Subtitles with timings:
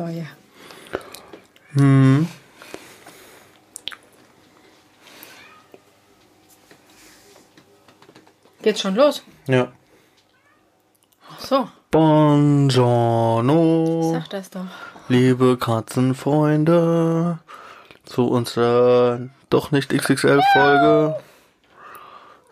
[0.00, 0.24] So, ja.
[1.74, 2.26] Hm.
[8.62, 9.22] Geht's schon los?
[9.46, 9.70] Ja.
[11.30, 12.72] Ach so, Buongiorno,
[14.14, 14.64] sag das doch.
[15.08, 17.40] liebe Katzenfreunde,
[18.06, 21.16] zu unserer doch nicht XXL-Folge.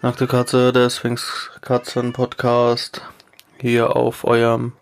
[0.03, 3.01] Nackte Katze, der Sphinx Katzen Podcast,
[3.59, 4.75] hier auf eurem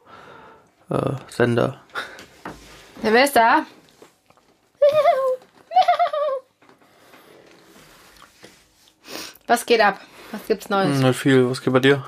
[0.91, 1.85] äh, Sender.
[3.02, 3.66] Da?
[9.46, 10.00] Was geht ab?
[10.32, 10.98] Was gibt's Neues?
[10.98, 12.05] Nicht viel, was geht bei dir?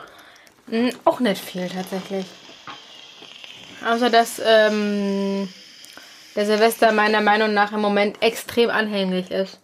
[0.69, 2.27] Hm, auch nicht viel tatsächlich.
[3.87, 5.49] Außer dass ähm,
[6.35, 9.61] der Silvester meiner Meinung nach im Moment extrem anhänglich ist.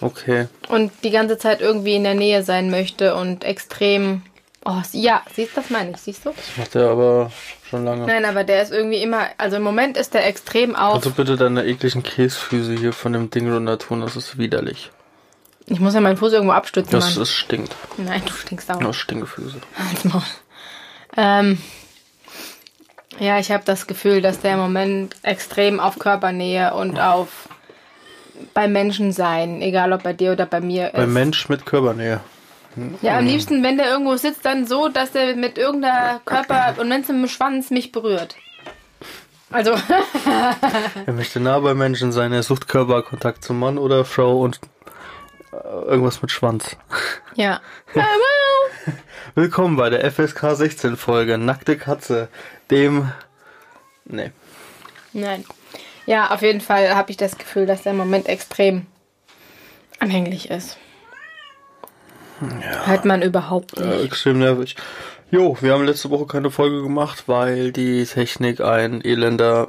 [0.00, 0.48] Okay.
[0.68, 4.22] Und die ganze Zeit irgendwie in der Nähe sein möchte und extrem.
[4.66, 6.30] Oh, ja, siehst du, das meine ich, siehst du?
[6.30, 7.30] Das macht er aber
[7.68, 8.06] schon lange.
[8.06, 9.26] Nein, aber der ist irgendwie immer.
[9.36, 10.94] Also im Moment ist der extrem auf.
[10.94, 14.90] Also bitte deine ekligen Käsefüße hier von dem Ding runter tun, das ist widerlich.
[15.66, 17.74] Ich muss ja meinen Fuß irgendwo abstützen, Das, das stinkt.
[17.96, 18.78] Nein, du stinkst auch.
[18.80, 19.56] Das Stinkefüße.
[19.78, 20.22] Halt's Maul.
[21.16, 21.58] Ähm,
[23.18, 27.48] ja, ich habe das Gefühl, dass der im Moment extrem auf Körpernähe und auf
[28.52, 31.10] bei Menschen sein, egal ob bei dir oder bei mir Bei ist.
[31.10, 32.20] Mensch mit Körpernähe.
[33.02, 36.90] Ja, am liebsten, wenn der irgendwo sitzt, dann so, dass der mit irgendeiner Körper und
[36.90, 38.36] wenn es mit dem Schwanz mich berührt.
[39.50, 39.72] Also,
[41.06, 44.58] Er möchte nah bei Menschen sein, er sucht Körperkontakt zum Mann oder Frau und
[45.52, 46.76] äh, irgendwas mit Schwanz.
[47.36, 47.60] ja.
[49.36, 52.28] Willkommen bei der FSK 16 Folge Nackte Katze,
[52.70, 53.10] dem...
[54.04, 54.32] Nee.
[55.12, 55.44] Nein.
[56.06, 58.86] Ja, auf jeden Fall habe ich das Gefühl, dass der Moment extrem
[59.98, 60.76] anhänglich ist.
[62.40, 63.86] Hört man überhaupt nicht.
[63.86, 64.76] Äh, extrem nervig.
[65.30, 69.68] Jo, wir haben letzte Woche keine Folge gemacht, weil die Technik ein Elender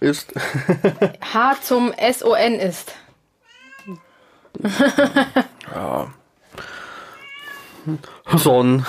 [0.00, 0.32] ist.
[1.32, 2.92] H zum SON ist.
[8.36, 8.84] Son.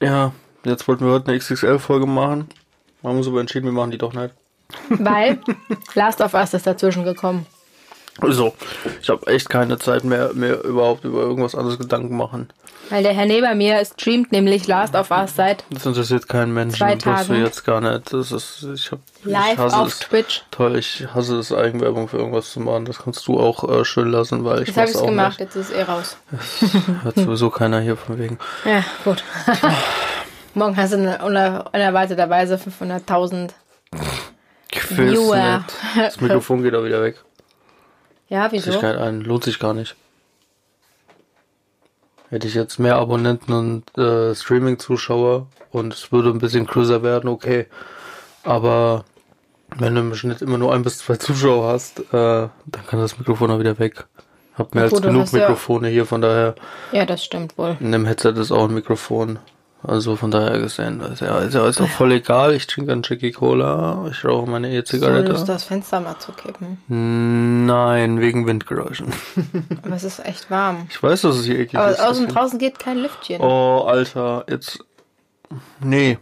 [0.00, 0.32] ja,
[0.64, 2.48] jetzt wollten wir heute eine XXL-Folge machen.
[3.02, 4.34] Haben uns aber entschieden, wir machen die doch nicht.
[4.88, 5.38] Weil
[5.94, 7.46] Last of Us ist dazwischen gekommen.
[8.22, 8.54] So,
[9.02, 12.48] ich habe echt keine Zeit mehr, mir überhaupt über irgendwas anderes Gedanken machen.
[12.90, 16.76] Weil der Herr neben mir streamt nämlich Last of Us seit Das interessiert keinen Menschen.
[16.76, 17.42] Zwei du Tagen.
[17.42, 18.12] jetzt gar nicht.
[18.12, 19.98] Das ist, ich hab, ich live hasse auf es.
[20.00, 20.42] Twitch.
[20.50, 22.84] Toll, ich hasse es, Eigenwerbung für irgendwas zu machen.
[22.84, 25.54] Das kannst du auch äh, schön lassen, weil ich Jetzt habe ich auch gemacht, nicht.
[25.54, 26.16] jetzt ist es eh raus.
[27.02, 28.38] Hört sowieso keiner hier von wegen.
[28.64, 29.24] Ja, gut.
[30.54, 33.50] Morgen hast du eine uner unerwarteterweise 500.000.
[34.70, 35.64] Ich will's Viewer.
[35.96, 37.16] Das Mikrofon geht auch wieder weg.
[38.34, 38.80] Ja, Sich wieso?
[38.80, 39.94] kein ein, lohnt sich gar nicht.
[42.30, 47.28] Hätte ich jetzt mehr Abonnenten und äh, Streaming-Zuschauer und es würde ein bisschen größer werden,
[47.28, 47.66] okay.
[48.42, 49.04] Aber
[49.78, 53.16] wenn du im Schnitt immer nur ein bis zwei Zuschauer hast, äh, dann kann das
[53.18, 54.04] Mikrofon auch wieder weg.
[54.58, 56.56] Hab mehr Gut, als genug hast ja- Mikrofone hier, von daher
[56.90, 57.76] Ja, das stimmt wohl.
[57.78, 59.38] in dem Headset ist auch ein Mikrofon.
[59.86, 62.54] Also von daher gesehen, ist ja, ist ja, ist auch voll egal.
[62.54, 65.32] Ich trinke einen Jackie Cola, ich rauche meine E-Zigarette.
[65.32, 66.78] Lust, das Fenster mal zu kippen.
[67.66, 69.12] Nein, wegen Windgeräuschen.
[69.84, 70.86] Aber es ist echt warm.
[70.88, 72.00] Ich weiß, dass es hier eklig Aber ist.
[72.00, 73.42] außen deswegen- draußen geht kein Lüftchen.
[73.42, 74.78] Oh, Alter, jetzt.
[75.80, 76.18] Nee.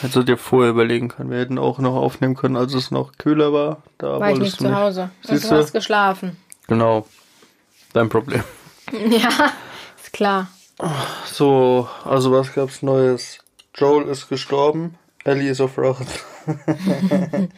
[0.00, 1.30] Hättest du dir vorher überlegen können.
[1.30, 3.82] Wir hätten auch noch aufnehmen können, als es noch kühler war.
[3.98, 5.10] Da War ich nicht du zu Hause.
[5.22, 5.60] Siehst du du?
[5.60, 6.36] hast geschlafen.
[6.66, 7.06] Genau.
[7.92, 8.42] Dein Problem.
[9.08, 9.28] Ja,
[10.02, 10.48] ist klar.
[11.26, 13.38] So, also was gab's Neues?
[13.74, 14.96] Joel ist gestorben.
[15.24, 16.06] Ellie ist auf Rache.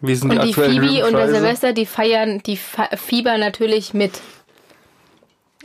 [0.00, 1.28] Wie sind Und die die Phoebe und der?
[1.30, 4.20] Silvester, die feiern, die fiebern natürlich mit.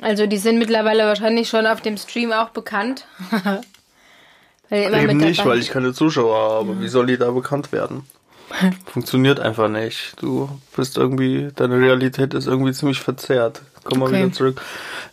[0.01, 3.05] Also die sind mittlerweile wahrscheinlich schon auf dem Stream auch bekannt.
[4.71, 6.79] Eben nicht, weil ich keine Zuschauer habe.
[6.79, 8.07] Wie soll die da bekannt werden?
[8.85, 10.13] Funktioniert einfach nicht.
[10.21, 13.61] Du bist irgendwie, deine Realität ist irgendwie ziemlich verzerrt.
[13.83, 14.23] Komm mal Okay.
[14.23, 14.61] wieder zurück.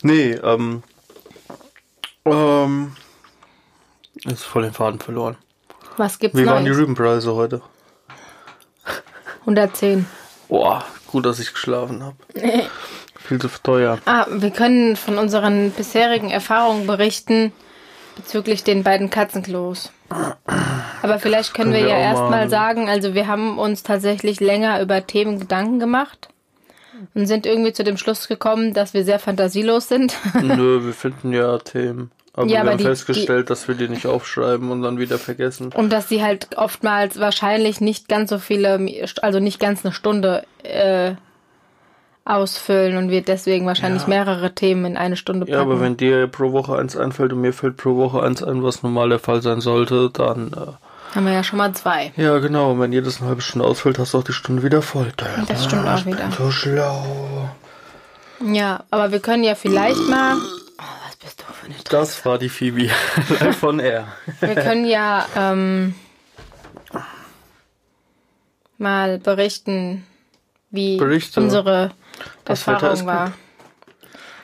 [0.02, 0.82] Nee, ähm,
[2.32, 2.92] ähm,
[4.24, 5.36] ist voll den Faden verloren.
[5.96, 6.70] Was gibt's Wie waren die?
[6.70, 7.62] Rübenpreise heute?
[9.40, 10.06] 110.
[10.48, 12.16] Boah, gut, dass ich geschlafen habe.
[13.18, 13.98] Viel zu teuer.
[14.06, 17.52] Ah, wir können von unseren bisherigen Erfahrungen berichten
[18.16, 19.92] bezüglich den beiden Katzenklos.
[21.02, 24.80] Aber vielleicht können, Können wir, wir ja erstmal sagen, also wir haben uns tatsächlich länger
[24.80, 26.28] über Themen Gedanken gemacht
[27.14, 30.16] und sind irgendwie zu dem Schluss gekommen, dass wir sehr fantasielos sind.
[30.42, 32.10] Nö, wir finden ja Themen.
[32.38, 35.18] Aber Ja, wir aber haben die- festgestellt, dass wir die nicht aufschreiben und dann wieder
[35.18, 35.72] vergessen.
[35.74, 38.78] Und dass sie halt oftmals wahrscheinlich nicht ganz so viele,
[39.22, 41.12] also nicht ganz eine Stunde äh,
[42.24, 44.08] ausfüllen und wir deswegen wahrscheinlich Ja.
[44.08, 45.54] mehrere Themen in eine Stunde packen.
[45.56, 48.62] Ja, aber wenn dir pro Woche eins einfällt und mir fällt pro Woche eins ein,
[48.62, 52.12] was normal der Fall sein sollte, dann äh, Haben wir ja schon mal zwei.
[52.16, 52.72] Ja, genau.
[52.72, 55.10] Und wenn jedes eine halbe Stunde ausfällt, hast du auch die Stunde wieder voll.
[55.48, 56.30] Das stimmt auch ich bin wieder.
[56.36, 57.48] so schlau.
[58.44, 60.36] Ja, aber wir können ja vielleicht mal.
[61.28, 62.88] Bist du für eine Dre Das war die Phoebe.
[63.60, 64.06] Von Air.
[64.40, 65.94] Wir können ja ähm,
[68.78, 70.06] mal berichten,
[70.70, 71.38] wie Berichte.
[71.40, 71.90] unsere
[72.46, 73.32] Das Erfahrung war.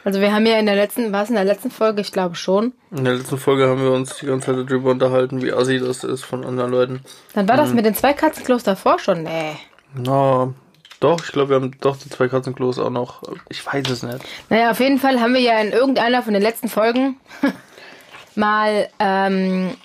[0.04, 2.02] Also wir haben ja in der letzten, war es in der letzten Folge?
[2.02, 2.74] Ich glaube schon.
[2.90, 6.04] In der letzten Folge haben wir uns die ganze Zeit darüber unterhalten, wie assi das
[6.04, 7.00] ist von anderen Leuten.
[7.32, 7.76] Dann war das Mhm.
[7.76, 9.22] mit den zwei Katzenklos davor schon.
[9.22, 9.56] Nee.
[9.94, 10.52] Na,
[11.00, 13.22] doch, ich glaube, wir haben doch die zwei Katzenklos auch noch.
[13.48, 14.18] Ich weiß es nicht.
[14.48, 17.16] Naja, auf jeden Fall haben wir ja in irgendeiner von den letzten Folgen
[18.34, 19.76] mal ähm,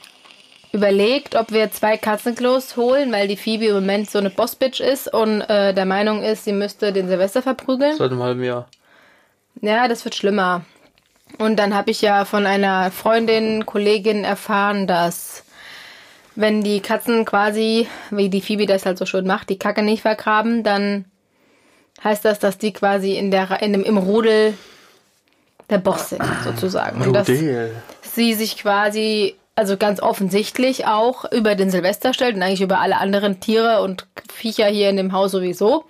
[0.72, 5.12] überlegt, ob wir zwei Katzenklos holen, weil die Phoebe im Moment so eine Bossbitch ist
[5.14, 7.98] und äh, der Meinung ist, sie müsste den Silvester verprügeln.
[7.98, 8.68] Seit einem halben Jahr.
[9.62, 10.62] Ja, das wird schlimmer.
[11.38, 15.44] Und dann habe ich ja von einer Freundin, Kollegin erfahren, dass
[16.40, 20.04] wenn die Katzen quasi, wie die Phoebe das halt so schön macht, die Kacke nicht
[20.04, 21.04] vergraben, dann
[22.02, 24.54] heißt das, dass die quasi in der in dem, im Rudel
[25.70, 27.02] der Boss sind, sozusagen.
[27.02, 32.62] Und dass sie sich quasi, also ganz offensichtlich auch über den Silvester stellt und eigentlich
[32.62, 35.84] über alle anderen Tiere und Viecher hier in dem Haus sowieso.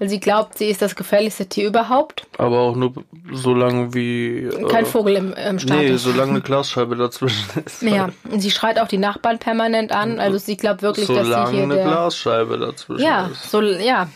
[0.00, 2.26] Weil sie glaubt, sie ist das gefährlichste Tier überhaupt.
[2.38, 2.94] Aber auch nur
[3.32, 4.48] so lange wie.
[4.70, 6.04] Kein äh, Vogel im, im Start Nee, ist.
[6.04, 7.82] solange eine Glasscheibe dazwischen ist.
[7.82, 10.18] Ja, und sie schreit auch die Nachbarn permanent an.
[10.18, 11.84] Also sie glaubt wirklich, dass sie Solange hier eine der...
[11.84, 13.50] Glasscheibe dazwischen Ja, ist.
[13.50, 14.08] so, ja.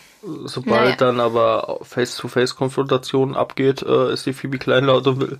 [0.46, 0.96] Sobald Naja.
[0.96, 5.38] dann aber Face-to-Face-Konfrontation abgeht, äh, ist die Phoebe kleinlaut und will,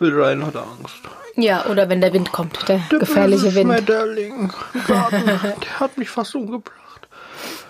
[0.00, 0.96] will rein, hat Angst.
[1.36, 3.72] Ja, oder wenn der Wind kommt, der gefährliche Wind.
[3.72, 4.52] Schmetterling.
[4.88, 6.74] Garten, der hat mich fast umgebracht.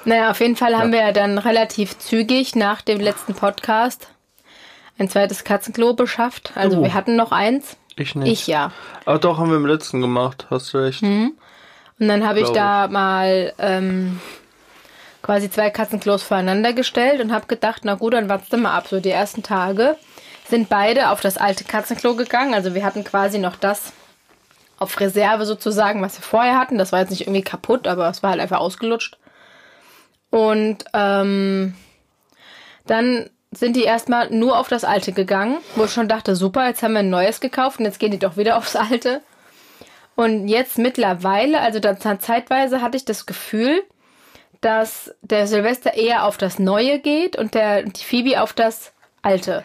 [0.04, 4.08] Naja, auf jeden Fall haben wir ja dann relativ zügig nach dem letzten Podcast
[4.98, 6.52] ein zweites Katzenklo beschafft.
[6.54, 6.82] Also Oh.
[6.82, 7.76] wir hatten noch eins.
[7.96, 8.30] Ich nicht.
[8.32, 8.70] Ich ja.
[9.06, 11.02] Aber doch, haben wir im letzten gemacht, hast du recht.
[11.02, 11.34] Und
[11.98, 14.20] dann habe ich da mal ähm,
[15.22, 18.88] quasi zwei Katzenklos voreinander gestellt und habe gedacht, na gut, dann wartest du mal ab.
[18.88, 19.96] So die ersten Tage
[20.48, 22.52] sind beide auf das alte Katzenklo gegangen.
[22.52, 23.92] Also wir hatten quasi noch das
[24.78, 26.78] auf Reserve sozusagen, was wir vorher hatten.
[26.78, 29.16] Das war jetzt nicht irgendwie kaputt, aber es war halt einfach ausgelutscht.
[30.34, 31.74] Und ähm,
[32.86, 36.82] dann sind die erstmal nur auf das alte gegangen, wo ich schon dachte, super, jetzt
[36.82, 39.22] haben wir ein neues gekauft und jetzt gehen die doch wieder aufs alte.
[40.16, 43.84] Und jetzt mittlerweile, also da, zeitweise hatte ich das Gefühl,
[44.60, 48.92] dass der Silvester eher auf das Neue geht und der, die Phoebe auf das
[49.22, 49.62] Alte,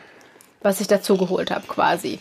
[0.62, 2.19] was ich dazu geholt habe quasi.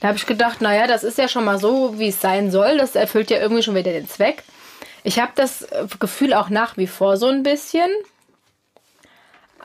[0.00, 2.78] Da habe ich gedacht, naja, das ist ja schon mal so, wie es sein soll.
[2.78, 4.42] Das erfüllt ja irgendwie schon wieder den Zweck.
[5.02, 7.90] Ich habe das äh, Gefühl auch nach wie vor so ein bisschen.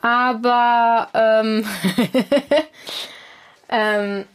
[0.01, 1.65] Aber ähm,
[3.69, 4.25] ähm,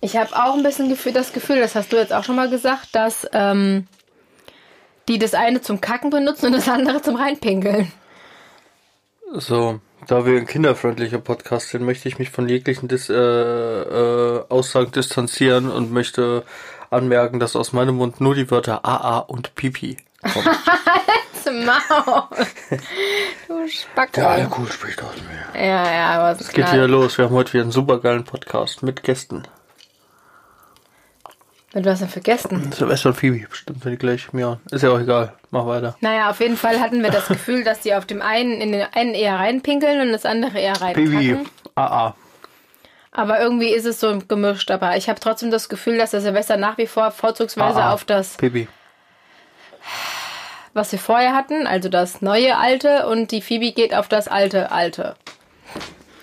[0.00, 2.48] ich habe auch ein bisschen Gefühl, das Gefühl, das hast du jetzt auch schon mal
[2.48, 3.86] gesagt, dass ähm,
[5.08, 7.90] die das eine zum Kacken benutzen und das andere zum Reinpinkeln.
[9.32, 14.44] So, da wir ein kinderfreundlicher Podcast sind, möchte ich mich von jeglichen Dis äh, äh,
[14.48, 16.44] Aussagen distanzieren und möchte
[16.90, 20.46] anmerken, dass aus meinem Mund nur die Wörter AA und Pipi kommen.
[21.64, 22.24] Maul.
[23.48, 24.12] Du Spacko.
[24.14, 25.60] Der Alkohol spricht aus mir.
[25.60, 27.18] Ja, ja, aber es Es geht wieder los.
[27.18, 29.44] Wir haben heute wieder einen supergeilen Podcast mit Gästen.
[31.74, 32.72] Mit was denn vergessen?
[32.72, 34.60] Silvester und Phoebe, bestimmt wenn die gleich mir.
[34.70, 35.34] Ist ja auch egal.
[35.50, 35.96] Mach weiter.
[36.00, 38.86] Naja, auf jeden Fall hatten wir das Gefühl, dass die auf dem einen in den
[38.94, 41.48] einen eher reinpinkeln und das andere eher Pipi, reinkacken.
[41.74, 42.14] AA.
[43.16, 44.70] Aber irgendwie ist es so gemischt.
[44.70, 47.92] Aber ich habe trotzdem das Gefühl, dass der Silvester nach wie vor vorzugsweise AA.
[47.92, 48.68] auf das, Pipi.
[50.74, 54.70] was wir vorher hatten, also das neue alte und die Phoebe geht auf das alte
[54.70, 55.16] alte.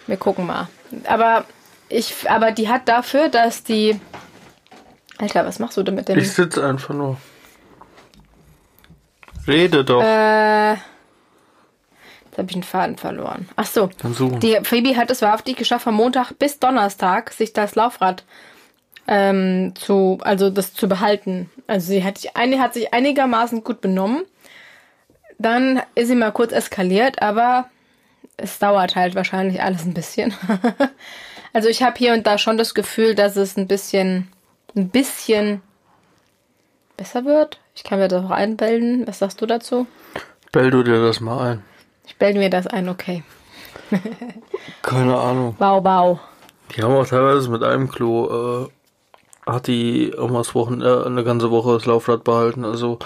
[0.06, 0.68] Wir gucken mal.
[1.06, 1.46] Aber
[1.90, 4.00] ich, aber die hat dafür, dass die
[5.18, 6.18] Alter, was machst du denn mit dem?
[6.20, 7.18] Ich sitze einfach nur.
[9.48, 10.04] Rede doch.
[10.04, 10.76] Äh,
[12.34, 13.48] jetzt habe ich einen Faden verloren.
[13.56, 13.90] Ach so.
[14.02, 14.40] Dann suchen.
[14.40, 18.24] Die Phoebe hat es wahrhaftig geschafft, von Montag bis Donnerstag sich das Laufrad
[19.08, 21.50] ähm, zu, also das zu behalten.
[21.68, 24.24] Also sie hat, sich eine, hat sich einigermaßen gut benommen.
[25.38, 27.70] Dann ist sie mal kurz eskaliert, aber
[28.38, 30.34] es dauert halt wahrscheinlich alles ein bisschen.
[31.54, 34.28] also ich habe hier und da schon das Gefühl, dass es ein bisschen,
[34.76, 35.62] ein bisschen
[36.98, 37.60] besser wird.
[37.76, 39.06] Ich kann mir das auch einbilden.
[39.06, 39.86] Was sagst du dazu?
[40.52, 41.73] Bell du dir das mal ein.
[42.24, 43.22] Bilde mir das ein, okay.
[44.82, 45.58] Keine Ahnung.
[45.60, 46.22] Bau, bau.
[46.74, 48.70] Die haben auch teilweise mit einem Klo,
[49.46, 52.64] äh, hat die auch mal das Wochen, äh, eine ganze Woche das Laufrad behalten.
[52.64, 52.98] Also,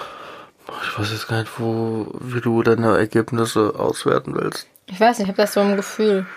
[0.83, 4.67] ich weiß jetzt gar nicht, wo, wie du deine Ergebnisse auswerten willst.
[4.85, 6.27] Ich weiß nicht, ich habe das so im Gefühl.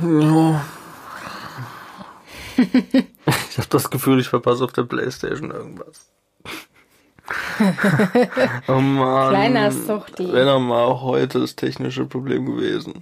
[0.00, 0.64] Ja.
[3.50, 6.06] ich habe das Gefühl, ich verpasse auf der Playstation irgendwas.
[8.68, 9.30] Oh Mann.
[9.30, 10.32] Kleiner Suchti.
[10.32, 12.94] Wäre doch mal heute das technische Problem gewesen.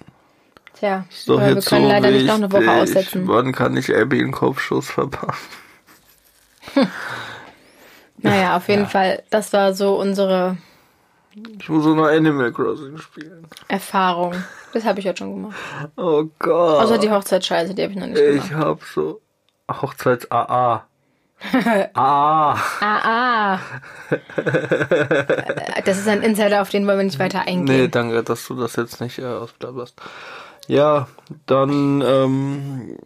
[0.75, 2.97] Tja, Ist doch aber wir jetzt können so leider nicht noch eine Woche wichtig.
[2.97, 3.29] aussetzen.
[3.29, 5.47] Wann kann ich Abby einen Kopfschuss verpassen?
[8.19, 10.57] Naja, auf jeden Fall, das war so unsere
[11.59, 13.47] Ich muss noch Animal Crossing spielen.
[13.69, 14.33] Erfahrung.
[14.73, 15.57] Das habe ich heute schon gemacht.
[15.97, 16.83] Oh Gott.
[16.83, 18.47] Außer die Hochzeitsscheiße, die habe ich noch nicht gemacht.
[18.47, 19.21] ich hab so
[19.71, 20.31] Hochzeits
[21.53, 21.93] AA.
[21.95, 22.55] AA.
[22.81, 23.59] Ah, ah.
[25.85, 27.91] Das ist ein Insider, auf den wollen wir nicht weiter Nee, eingehen.
[27.91, 30.01] danke, dass du das jetzt nicht äh, ausblabberst.
[30.67, 31.07] Ja,
[31.47, 32.97] dann ähm,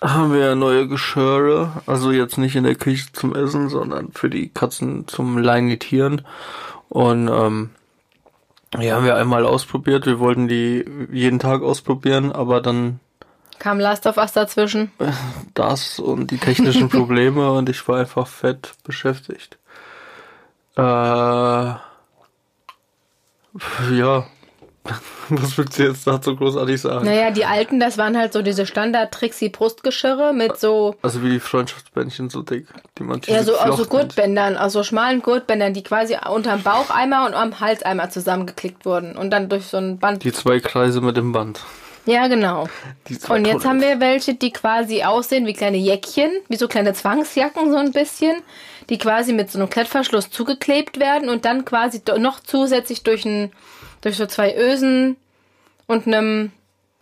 [0.00, 1.72] haben wir neue Geschirre.
[1.86, 6.22] Also jetzt nicht in der Küche zum Essen, sondern für die Katzen zum Leinitieren.
[6.88, 7.70] Und ähm,
[8.78, 10.06] ja, haben wir einmal ausprobiert.
[10.06, 13.00] Wir wollten die jeden Tag ausprobieren, aber dann
[13.58, 14.90] Kam Last of Us dazwischen.
[15.54, 19.58] das und die technischen Probleme und ich war einfach fett beschäftigt.
[20.76, 21.80] Äh, ja,
[25.28, 27.04] was willst du jetzt dazu großartig sagen?
[27.04, 32.30] Naja, die alten, das waren halt so diese Standard-Trixie-Brustgeschirre mit so, Also wie die Freundschaftsbändchen
[32.30, 32.66] so dick,
[32.98, 33.86] die man ja, so aus so.
[33.86, 39.30] Gurtbändern, aus so schmalen Gurtbändern, die quasi unterm Baucheimer und am Halseimer zusammengeklickt wurden und
[39.30, 40.24] dann durch so ein Band.
[40.24, 41.60] Die zwei Kreise mit dem Band.
[42.08, 42.68] Ja, genau.
[43.28, 47.70] Und jetzt haben wir welche, die quasi aussehen wie kleine Jäckchen, wie so kleine Zwangsjacken
[47.70, 48.36] so ein bisschen,
[48.88, 53.52] die quasi mit so einem Klettverschluss zugeklebt werden und dann quasi noch zusätzlich durch ein,
[54.00, 55.16] durch so zwei Ösen
[55.86, 56.52] und einem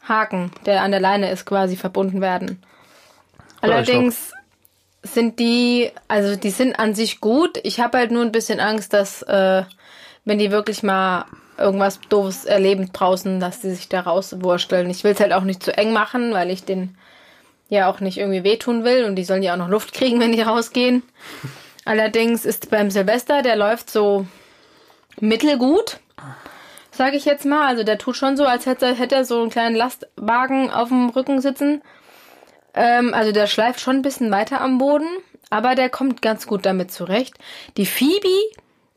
[0.02, 2.60] Haken, der an der Leine ist, quasi verbunden werden.
[3.60, 4.32] Allerdings
[5.04, 7.60] sind die, also die sind an sich gut.
[7.62, 9.62] Ich habe halt nur ein bisschen Angst, dass äh,
[10.26, 11.24] wenn die wirklich mal
[11.56, 14.90] irgendwas doofes erleben draußen, dass die sich da rauswursteln.
[14.90, 16.98] Ich will es halt auch nicht zu eng machen, weil ich den
[17.68, 20.32] ja auch nicht irgendwie wehtun will und die sollen ja auch noch Luft kriegen, wenn
[20.32, 21.02] die rausgehen.
[21.86, 24.26] Allerdings ist beim Silvester, der läuft so
[25.20, 26.00] mittelgut,
[26.90, 27.68] sage ich jetzt mal.
[27.68, 31.08] Also der tut schon so, als hätte, hätte er so einen kleinen Lastwagen auf dem
[31.10, 31.82] Rücken sitzen.
[32.74, 35.08] Ähm, also der schleift schon ein bisschen weiter am Boden,
[35.48, 37.34] aber der kommt ganz gut damit zurecht.
[37.76, 38.28] Die Phoebe,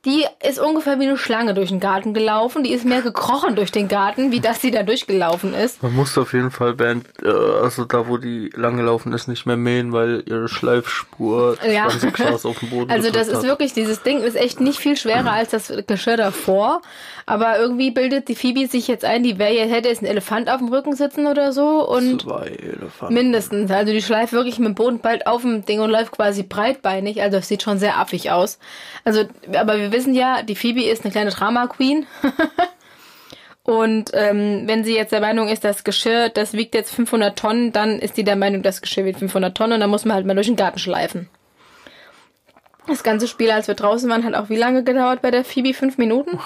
[0.05, 2.63] die ist ungefähr wie eine Schlange durch den Garten gelaufen.
[2.63, 5.83] Die ist mehr gekrochen durch den Garten, wie dass sie da durchgelaufen ist.
[5.83, 9.57] Man muss auf jeden Fall während, äh, also da wo die langgelaufen ist, nicht mehr
[9.57, 11.89] mähen, weil ihre Schleifspur Ja.
[11.89, 13.43] 20 Gras auf dem Boden Also das ist hat.
[13.43, 16.81] wirklich, dieses Ding ist echt nicht viel schwerer als das Geschirr davor.
[17.25, 20.49] Aber irgendwie bildet die Phoebe sich jetzt ein, die wäre jetzt, hätte jetzt ein Elefant
[20.49, 21.87] auf dem Rücken sitzen oder so.
[21.87, 23.13] Und Zwei Elefanten.
[23.13, 23.69] Mindestens.
[23.69, 27.21] Also die schleift wirklich mit dem Boden bald auf dem Ding und läuft quasi breitbeinig.
[27.21, 28.57] Also es sieht schon sehr affig aus.
[29.05, 32.05] Also, aber wir wissen ja, die Phoebe ist eine kleine Drama Queen.
[33.63, 37.71] und ähm, wenn sie jetzt der Meinung ist, das Geschirr, das wiegt jetzt 500 Tonnen,
[37.71, 40.25] dann ist die der Meinung, das Geschirr wiegt 500 Tonnen und dann muss man halt
[40.25, 41.29] mal durch den Garten schleifen.
[42.87, 45.75] Das ganze Spiel, als wir draußen waren, hat auch wie lange gedauert bei der Phoebe?
[45.75, 46.39] Fünf Minuten?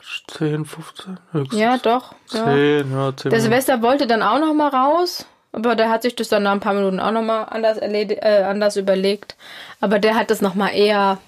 [0.00, 1.60] Quatsch, 10, 15, höchstens.
[1.60, 2.14] Ja, doch.
[2.32, 2.44] Ja.
[2.44, 6.16] 10, ja, 10 Der Silvester wollte dann auch noch mal raus, aber der hat sich
[6.16, 9.36] das dann nach ein paar Minuten auch noch mal anders, äh, anders überlegt.
[9.80, 11.18] Aber der hat das noch mal eher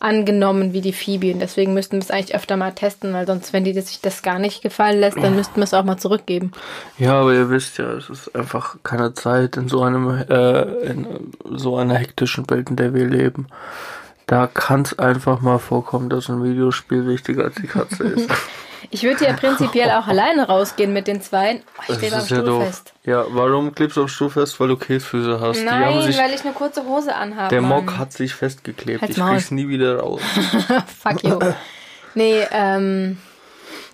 [0.00, 0.94] angenommen wie die
[1.32, 4.22] und deswegen müssten wir es eigentlich öfter mal testen, weil sonst, wenn die sich das
[4.22, 6.52] gar nicht gefallen lässt, dann müssten wir es auch mal zurückgeben.
[6.98, 11.06] Ja, aber ihr wisst ja, es ist einfach keine Zeit in so einem, äh, in
[11.44, 13.48] so einer hektischen Welt, in der wir leben.
[14.26, 18.30] Da kann es einfach mal vorkommen, dass ein Videospiel wichtiger als die Katze ist.
[18.90, 21.62] Ich würde ja prinzipiell auch alleine rausgehen mit den Zweien.
[21.78, 22.64] Oh, ich stehe ja Stuhl doof.
[22.64, 22.92] fest.
[23.04, 24.58] Ja, warum klebst du am Stuhl fest?
[24.58, 25.62] Weil du Käsefüße hast.
[25.64, 27.50] Nein, sich, weil ich eine kurze Hose anhabe.
[27.50, 27.60] der.
[27.62, 29.02] Mock hat sich festgeklebt.
[29.02, 29.32] Halt's ich Maul.
[29.34, 30.20] krieg's nie wieder raus.
[31.02, 31.38] Fuck you.
[32.14, 33.18] Nee, ähm,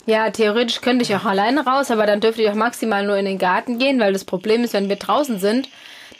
[0.06, 3.24] ja, theoretisch könnte ich auch alleine raus, aber dann dürfte ich auch maximal nur in
[3.24, 5.68] den Garten gehen, weil das Problem ist, wenn wir draußen sind,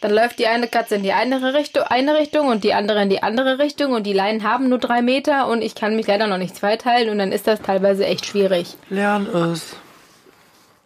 [0.01, 3.11] dann läuft die eine Katze in die eine Richtung, eine Richtung und die andere in
[3.11, 6.27] die andere Richtung und die Leinen haben nur drei Meter und ich kann mich leider
[6.27, 8.77] noch nicht zweiteilen und dann ist das teilweise echt schwierig.
[8.91, 9.77] Lern es.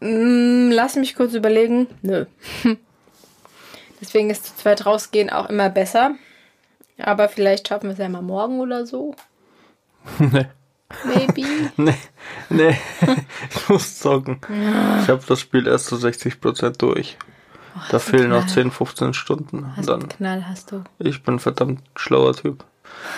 [0.01, 1.89] Hm, lass mich kurz überlegen.
[2.03, 2.27] Nö.
[4.01, 6.15] Deswegen ist zu zweit rausgehen auch immer besser.
[6.99, 9.15] Aber vielleicht schaffen wir es ja mal morgen oder so.
[10.19, 10.47] nee.
[11.05, 11.47] Maybe.
[11.77, 11.95] Nee,
[12.51, 12.77] nee,
[13.51, 14.41] ich muss zocken.
[15.03, 17.17] Ich habe das Spiel erst zu 60% durch.
[17.75, 18.55] Da hast du fehlen noch Knall.
[18.55, 19.59] 10, 15 Stunden.
[19.59, 20.85] Und Was dann, Knall hast du.
[20.99, 22.65] ich bin ein verdammt schlauer Typ.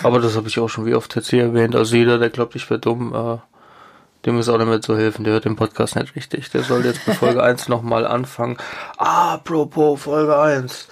[0.02, 1.74] Aber das habe ich auch schon wie oft jetzt hier erwähnt.
[1.74, 3.38] Also jeder, der glaubt, ich wäre dumm, äh,
[4.26, 5.24] dem ist auch nicht mehr zu helfen.
[5.24, 6.50] Der hört den Podcast nicht richtig.
[6.50, 8.56] Der soll jetzt bei Folge 1 nochmal anfangen.
[8.98, 10.88] Ah, apropos Folge 1.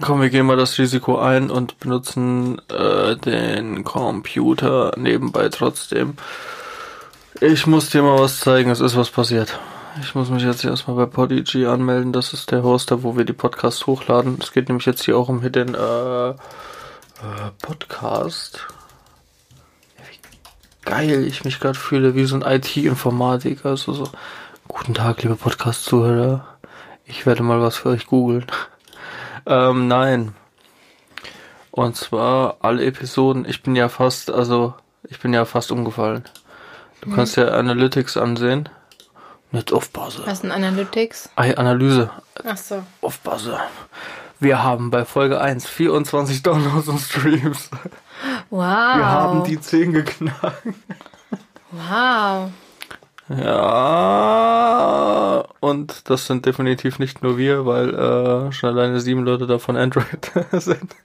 [0.00, 6.16] Komm, wir gehen mal das Risiko ein und benutzen äh, den Computer nebenbei trotzdem.
[7.40, 9.58] Ich muss dir mal was zeigen, es ist was passiert.
[10.02, 13.32] Ich muss mich jetzt erstmal bei Podigy anmelden, das ist der Hoster, wo wir die
[13.32, 14.38] Podcasts hochladen.
[14.40, 16.34] Es geht nämlich jetzt hier auch um Hidden, äh,
[17.20, 18.64] Äh, Podcast.
[19.96, 20.18] Wie
[20.88, 23.70] geil ich mich gerade fühle, wie so ein IT-Informatiker.
[23.70, 24.08] Also so,
[24.68, 26.46] guten Tag, liebe Podcast-Zuhörer.
[27.06, 28.46] Ich werde mal was für euch googeln.
[29.46, 30.36] ähm, nein.
[31.72, 33.44] Und zwar alle Episoden.
[33.48, 36.22] Ich bin ja fast, also ich bin ja fast umgefallen.
[37.00, 38.68] Du kannst ja Analytics ansehen.
[39.52, 40.22] Jetzt aufpassen.
[40.26, 41.30] Was ist ein Analytics?
[41.36, 42.10] Ei, Analyse.
[42.44, 42.82] Ach so.
[43.00, 43.54] Aufpassen.
[44.40, 47.70] Wir haben bei Folge 1 24 Downloads und Streams.
[48.50, 48.60] Wow.
[48.60, 50.62] Wir haben die 10 geknackt.
[51.70, 52.50] Wow.
[53.28, 53.84] Ja,
[55.60, 60.32] und das sind definitiv nicht nur wir, weil äh, schon alleine sieben Leute davon Android
[60.52, 60.96] sind.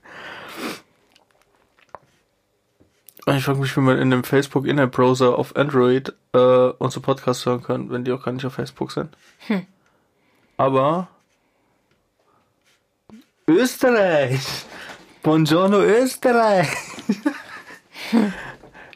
[3.26, 7.02] Und ich frage mich, wie man in dem Facebook in Browser auf Android äh, unsere
[7.02, 9.16] Podcasts hören kann, wenn die auch gar nicht auf Facebook sind.
[9.48, 9.66] Hm.
[10.58, 11.08] Aber
[13.48, 14.66] Österreich!
[15.22, 16.68] Buongiorno Österreich!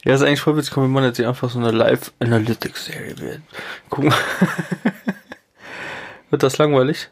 [0.07, 3.41] Ja, ist eigentlich voll witzig, wenn man jetzt hier einfach so eine Live-Analytics-Serie wird.
[3.89, 4.13] Gucken.
[6.29, 7.09] wird das langweilig?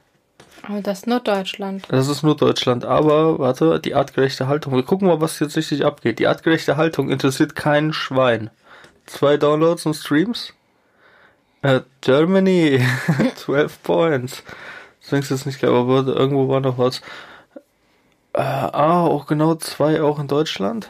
[0.68, 1.86] Aber das ist nur Deutschland.
[1.90, 4.74] Das ist nur Deutschland, aber warte, die artgerechte Haltung.
[4.76, 6.20] Wir gucken mal, was jetzt richtig abgeht.
[6.20, 8.50] Die artgerechte Haltung interessiert kein Schwein.
[9.06, 10.54] Zwei Downloads und Streams.
[11.62, 12.84] Äh, Germany,
[13.36, 14.44] 12 Points.
[15.02, 17.00] Das denkst du jetzt nicht, aber irgendwo war noch was.
[18.34, 20.88] Äh, ah, auch genau zwei auch in Deutschland.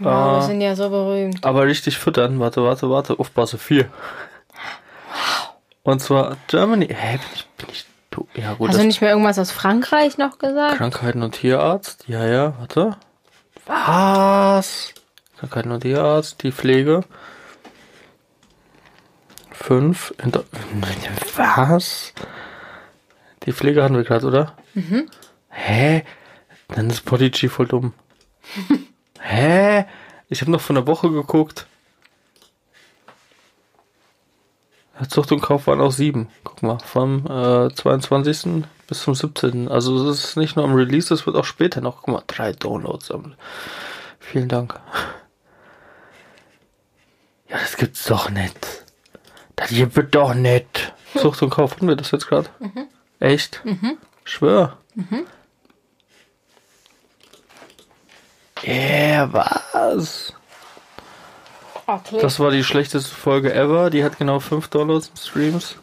[0.00, 0.34] Wow, Ah.
[0.40, 1.44] wir sind ja so berühmt.
[1.44, 2.40] Aber richtig füttern.
[2.40, 3.18] Warte, warte, warte.
[3.20, 3.86] Aufpasse, vier.
[5.84, 6.86] Und zwar Germany.
[6.88, 10.18] Hä, bin ich, bin ich, du, ja gut, Hast du nicht mehr irgendwas aus Frankreich
[10.18, 10.76] noch gesagt?
[10.76, 12.04] Krankheiten und Tierarzt.
[12.06, 12.96] Ja, ja, warte.
[13.66, 14.94] Was?
[15.38, 17.04] Krankheiten und Tierarzt, die Pflege.
[19.50, 20.14] Fünf.
[21.36, 22.12] Was?
[23.44, 24.56] Die Pflege hatten wir gerade, oder?
[24.74, 25.08] Mhm.
[25.48, 26.04] Hä?
[26.68, 27.92] Dann ist Podigy voll dumm.
[29.20, 29.86] Hä?
[30.28, 31.66] Ich habe noch von der Woche geguckt.
[35.08, 36.28] Zucht und Kauf waren auch sieben.
[36.44, 38.64] Guck mal, vom äh, 22.
[38.86, 39.68] bis zum 17.
[39.68, 42.02] Also es ist nicht nur am Release, es wird auch später noch.
[42.02, 43.12] Guck mal, drei Downloads.
[44.20, 44.78] Vielen Dank.
[47.48, 48.84] Ja, das gibt's doch nicht.
[49.56, 50.92] Das gibt doch nicht.
[51.16, 52.48] Zucht und Kauf, hatten wir das jetzt gerade?
[53.20, 53.62] Echt?
[54.24, 54.78] Schwör.
[58.66, 60.32] Yeah, was?
[61.86, 62.18] Okay.
[62.20, 63.90] Das war die schlechteste Folge ever.
[63.90, 65.76] Die hat genau 5 Downloads und Streams.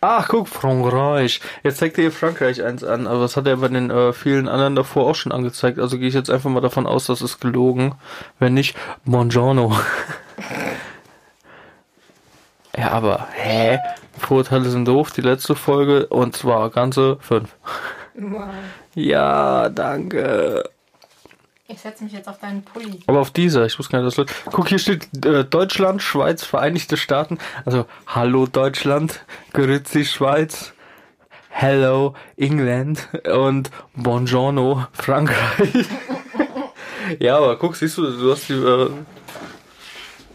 [0.00, 1.40] Ach, guck, Frankreich.
[1.62, 4.46] Jetzt zeigt er hier Frankreich eins an, aber das hat er bei den äh, vielen
[4.46, 5.78] anderen davor auch schon angezeigt.
[5.78, 7.94] Also gehe ich jetzt einfach mal davon aus, das ist gelogen.
[8.38, 9.76] Wenn nicht, Buongiorno.
[12.76, 13.78] ja, aber, hä?
[14.18, 17.48] Vorurteile sind doof, die letzte Folge, und zwar ganze 5.
[18.14, 18.48] wow.
[18.94, 20.70] Ja, danke.
[21.68, 23.00] Ich setze mich jetzt auf deinen Pulli.
[23.08, 24.32] Aber auf dieser, ich wusste gar nicht, dass Leute.
[24.52, 27.38] Guck, hier steht äh, Deutschland, Schweiz, Vereinigte Staaten.
[27.64, 30.74] Also, hallo Deutschland, Grüezi Schweiz,
[31.48, 35.86] hello England und Buongiorno Frankreich.
[37.18, 38.54] ja, aber guck, siehst du, du hast die.
[38.54, 38.90] Äh,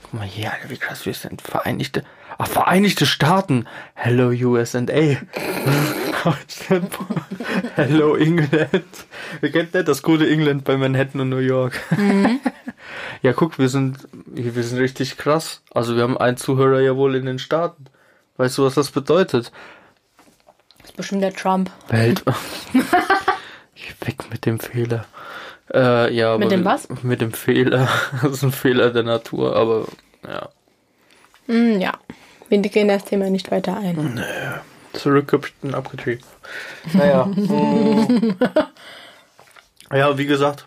[0.04, 1.42] guck mal hier, Alter, wie krass wir sind.
[1.42, 2.04] Vereinigte.
[2.40, 3.68] Ach, Vereinigte Staaten.
[3.94, 4.82] Hello USA.
[7.76, 8.86] Hello England.
[9.42, 11.80] Ihr kennt nicht das coole England bei Manhattan und New York.
[13.22, 15.64] ja, guck, wir sind, wir sind richtig krass.
[15.74, 17.86] Also wir haben einen Zuhörer ja wohl in den Staaten.
[18.38, 19.52] Weißt du, was das bedeutet?
[20.80, 21.72] Das ist bestimmt der Trump.
[21.90, 22.24] Welt.
[23.74, 25.06] Ich Weg mit dem Fehler.
[25.74, 26.88] Äh, ja, Mit dem was?
[27.02, 27.90] Mit dem Fehler.
[28.22, 29.88] Das ist ein Fehler der Natur, aber
[30.24, 30.50] ja.
[31.48, 31.94] Hm, ja.
[32.50, 33.96] Wir gehen das Thema nicht weiter ein.
[33.96, 34.71] Zurückgehüpft
[35.62, 36.26] und abgetrieben.
[36.94, 37.26] Naja.
[37.26, 38.36] mm.
[39.92, 40.66] ja, wie gesagt.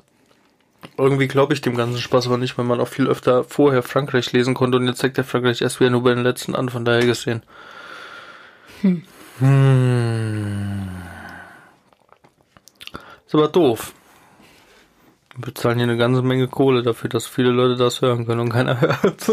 [0.96, 4.32] Irgendwie glaube ich dem ganzen Spaß aber nicht, weil man auch viel öfter vorher Frankreich
[4.32, 6.84] lesen konnte und jetzt zeigt der Frankreich erst wieder nur bei den letzten an, von
[6.84, 7.42] daher gesehen.
[8.82, 9.02] Hm.
[13.26, 13.92] Ist aber doof.
[15.34, 18.50] Wir bezahlen hier eine ganze Menge Kohle dafür, dass viele Leute das hören können und
[18.50, 19.26] keiner hört.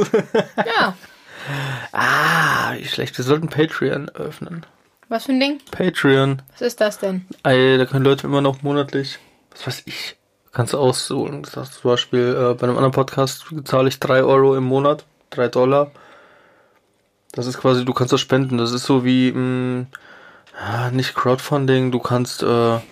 [0.55, 0.95] Ja.
[1.91, 3.17] ah, wie schlecht.
[3.17, 4.65] Wir sollten Patreon öffnen.
[5.11, 5.59] Was für ein Ding?
[5.71, 6.41] Patreon.
[6.53, 7.25] Was ist das denn?
[7.43, 9.19] Ey, da können Leute immer noch monatlich,
[9.51, 10.15] was weiß ich,
[10.53, 11.43] kannst du aussuchen.
[11.43, 15.03] Das heißt zum Beispiel, äh, bei einem anderen Podcast zahle ich 3 Euro im Monat,
[15.31, 15.91] 3 Dollar.
[17.33, 18.57] Das ist quasi, du kannst das spenden.
[18.57, 19.87] Das ist so wie, mh,
[20.57, 22.85] ja, nicht Crowdfunding, du kannst, äh, sagen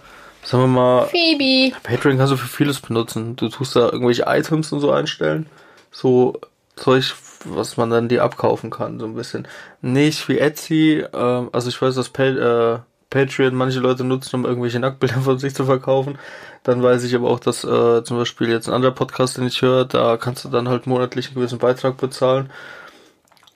[0.51, 1.73] wir mal, Phoebe.
[1.83, 3.37] Patreon kannst du für vieles benutzen.
[3.37, 5.45] Du tust da irgendwelche Items und so einstellen.
[5.89, 6.37] So
[6.75, 7.13] Zeug,
[7.45, 9.47] was man dann dir abkaufen kann, so ein bisschen.
[9.81, 14.45] Nicht wie Etsy, ähm, also ich weiß, dass pa äh, Patreon manche Leute nutzen, um
[14.45, 16.17] irgendwelche Nacktbilder von sich zu verkaufen.
[16.63, 19.61] Dann weiß ich aber auch, dass äh, zum Beispiel jetzt ein anderer Podcast, den ich
[19.61, 22.49] höre, da kannst du dann halt monatlich einen gewissen Beitrag bezahlen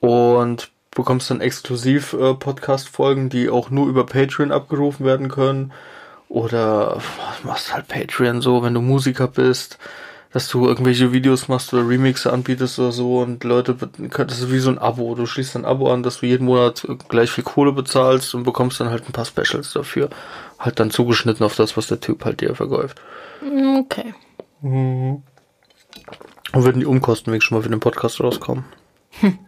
[0.00, 5.72] und bekommst dann exklusiv äh, Podcast-Folgen, die auch nur über Patreon abgerufen werden können.
[6.28, 7.00] Oder
[7.44, 9.78] machst halt Patreon so, wenn du Musiker bist,
[10.34, 14.58] dass du irgendwelche Videos machst oder Remixe anbietest oder so und Leute, das ist wie
[14.58, 15.14] so ein Abo.
[15.14, 18.80] Du schließt ein Abo an, dass du jeden Monat gleich viel Kohle bezahlst und bekommst
[18.80, 20.10] dann halt ein paar Specials dafür.
[20.58, 23.00] Halt dann zugeschnitten auf das, was der Typ halt dir verkauft.
[23.42, 24.12] Okay.
[24.60, 25.22] Mhm.
[26.52, 28.64] Und würden die Umkosten wenigstens schon mal für den Podcast rauskommen.
[29.20, 29.38] Hm.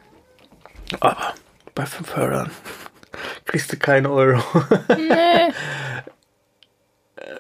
[1.01, 1.35] Aber
[1.75, 2.51] bei 5 Hörern
[3.44, 4.40] kriegst du keinen Euro.
[4.96, 5.53] Nee.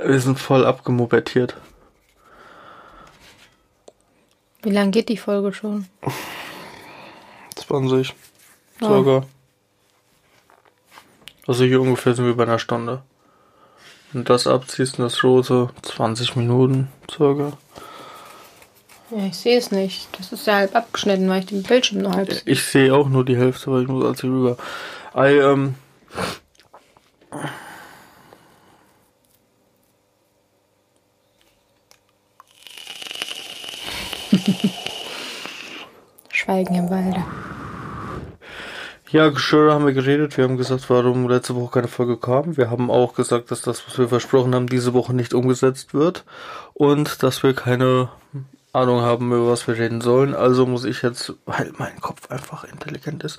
[0.04, 1.56] Wir sind voll abgemobertiert.
[4.66, 5.86] Wie lange geht die Folge schon?
[7.54, 8.12] 20.
[8.80, 8.84] Oh.
[8.84, 9.26] Circa.
[11.46, 13.02] Also hier ungefähr sind wir bei einer Stunde.
[14.12, 17.52] Und das abziehst und das rote 20 Minuten circa.
[19.12, 20.08] Ja, ich sehe es nicht.
[20.18, 22.42] Das ist ja halb abgeschnitten, weil ich den Bildschirm nur halb.
[22.44, 24.56] Ich sehe auch nur die Hälfte, weil ich muss als hier rüber.
[25.14, 25.76] I, ähm.
[36.66, 37.24] Schweigen im Walde.
[39.10, 40.36] Ja, Geschirr haben wir geredet.
[40.36, 42.56] Wir haben gesagt, warum letzte Woche keine Folge kam.
[42.56, 46.24] Wir haben auch gesagt, dass das, was wir versprochen haben, diese Woche nicht umgesetzt wird.
[46.74, 48.08] Und dass wir keine
[48.72, 50.34] Ahnung haben, über was wir reden sollen.
[50.34, 53.38] Also muss ich jetzt, weil mein Kopf einfach intelligent ist,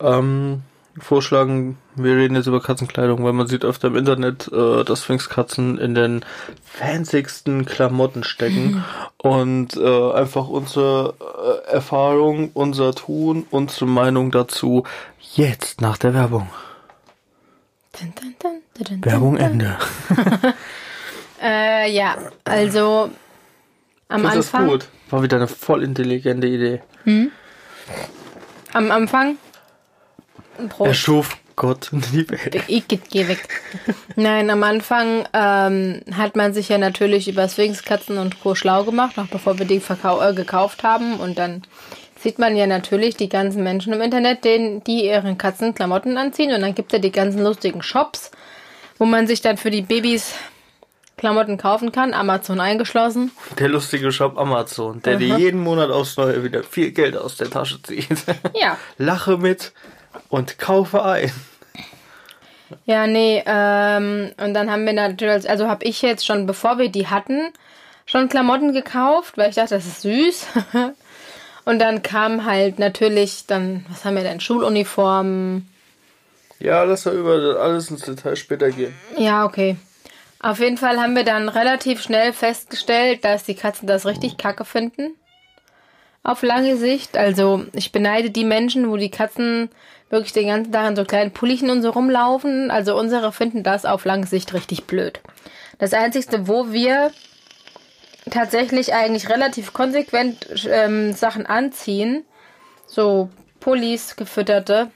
[0.00, 0.62] ähm,
[0.98, 5.78] vorschlagen, wir reden jetzt über Katzenkleidung, weil man sieht öfter im Internet, äh, dass Sphinxkatzen
[5.78, 6.24] in den
[6.64, 8.84] fancysten Klamotten stecken
[9.18, 14.84] und äh, einfach unsere äh, Erfahrung, unser Tun, unsere Meinung dazu
[15.34, 16.50] jetzt nach der Werbung.
[17.98, 19.76] Dun, dun, dun, Werbung Ende.
[21.42, 23.10] äh, ja, also
[24.08, 24.62] am das Anfang.
[24.62, 24.88] Das gut.
[25.10, 26.82] War wieder eine voll intelligente Idee.
[27.04, 27.30] Mhm.
[28.72, 29.36] Am Anfang
[30.68, 30.88] Prost.
[30.88, 32.64] Er schuf Gott die Welt.
[32.68, 33.48] Ich geh weg.
[34.16, 38.54] Nein, am Anfang ähm, hat man sich ja natürlich über Sphinxkatzen und Co.
[38.54, 41.20] schlau gemacht, noch bevor wir die äh, gekauft haben.
[41.20, 41.62] Und dann
[42.18, 46.52] sieht man ja natürlich die ganzen Menschen im Internet, denen, die ihren Katzen Klamotten anziehen.
[46.52, 48.30] Und dann gibt es ja die ganzen lustigen Shops,
[48.98, 50.34] wo man sich dann für die Babys
[51.22, 53.30] Klamotten kaufen kann, Amazon eingeschlossen.
[53.58, 55.18] Der lustige Shop Amazon, der mhm.
[55.20, 58.08] dir jeden Monat aufs Neue wieder viel Geld aus der Tasche zieht.
[58.54, 58.76] Ja.
[58.98, 59.72] Lache mit
[60.28, 61.32] und kaufe ein.
[62.86, 66.88] Ja, nee, ähm, und dann haben wir natürlich, also habe ich jetzt schon, bevor wir
[66.88, 67.52] die hatten,
[68.06, 70.46] schon Klamotten gekauft, weil ich dachte, das ist süß.
[71.64, 75.68] und dann kam halt natürlich dann, was haben wir denn, Schuluniformen.
[76.58, 78.94] Ja, lass da über alles ins Detail später gehen.
[79.18, 79.76] Ja, okay.
[80.40, 84.64] Auf jeden Fall haben wir dann relativ schnell festgestellt, dass die Katzen das richtig kacke
[84.64, 85.14] finden.
[86.22, 87.16] Auf lange Sicht.
[87.16, 89.70] Also ich beneide die Menschen, wo die Katzen
[90.10, 92.70] wirklich den ganzen Tag in so kleinen Pullichen und so rumlaufen.
[92.70, 95.20] Also unsere finden das auf lange Sicht richtig blöd.
[95.78, 97.10] Das Einzige, wo wir
[98.30, 102.24] tatsächlich eigentlich relativ konsequent ähm, Sachen anziehen,
[102.86, 104.90] so Pullis, gefütterte,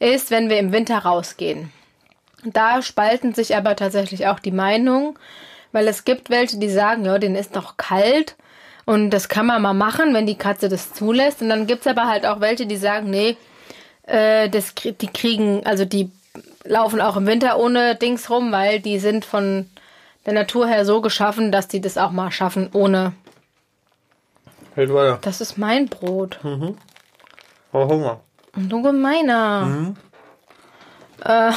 [0.00, 1.72] ist, wenn wir im Winter rausgehen.
[2.44, 5.18] Da spalten sich aber tatsächlich auch die Meinungen,
[5.72, 8.36] weil es gibt welche, die sagen, ja, den ist doch kalt
[8.88, 11.42] und das kann man mal machen, wenn die Katze das zulässt.
[11.42, 13.36] Und dann gibt es aber halt auch welche, die sagen, nee,
[14.04, 16.10] äh, das, die kriegen, also die
[16.64, 19.68] laufen auch im Winter ohne Dings rum, weil die sind von
[20.24, 23.12] der Natur her so geschaffen, dass die das auch mal schaffen ohne.
[24.74, 25.18] Hält weiter.
[25.20, 26.38] Das ist mein Brot.
[26.42, 26.78] Mhm.
[27.74, 28.20] Oh, Hunger.
[28.56, 29.66] Und du gemeiner.
[29.66, 29.96] Mhm.
[31.26, 31.52] Äh,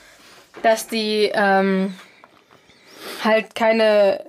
[0.62, 1.94] dass die ähm,
[3.24, 4.24] halt keine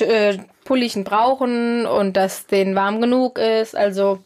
[0.00, 3.76] äh, Pullichen brauchen und dass denen warm genug ist.
[3.76, 4.20] Also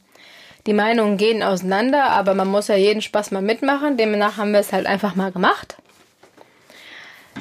[0.67, 3.97] die Meinungen gehen auseinander, aber man muss ja jeden Spaß mal mitmachen.
[3.97, 5.77] Demnach haben wir es halt einfach mal gemacht.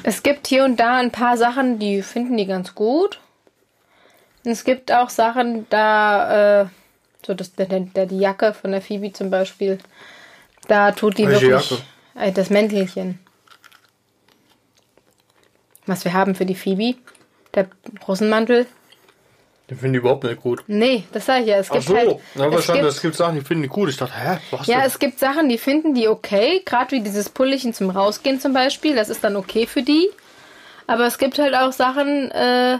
[0.02, 3.20] Es gibt hier und da ein paar Sachen, die finden die ganz gut.
[4.44, 6.66] Und es gibt auch Sachen, da, äh,
[7.26, 9.78] so das, der, der, die Jacke von der Phoebe zum Beispiel,
[10.68, 11.82] da tut die Welche wirklich
[12.14, 13.18] äh, das Mäntelchen.
[15.86, 16.98] Was wir haben für die Phoebe,
[17.54, 17.68] der
[18.06, 18.66] Russenmantel.
[19.70, 20.64] Den finden die überhaupt nicht gut.
[20.66, 21.56] Nee, das sage ich ja.
[21.58, 23.90] Es gibt Ach so, halt, ja, es gibt, es gibt Sachen, die finden die gut.
[23.90, 26.62] Ich dachte, hä, was Ja, es gibt Sachen, die finden die okay.
[26.64, 28.96] Gerade wie dieses Pullichen zum Rausgehen zum Beispiel.
[28.96, 30.08] Das ist dann okay für die.
[30.86, 32.78] Aber es gibt halt auch Sachen, äh,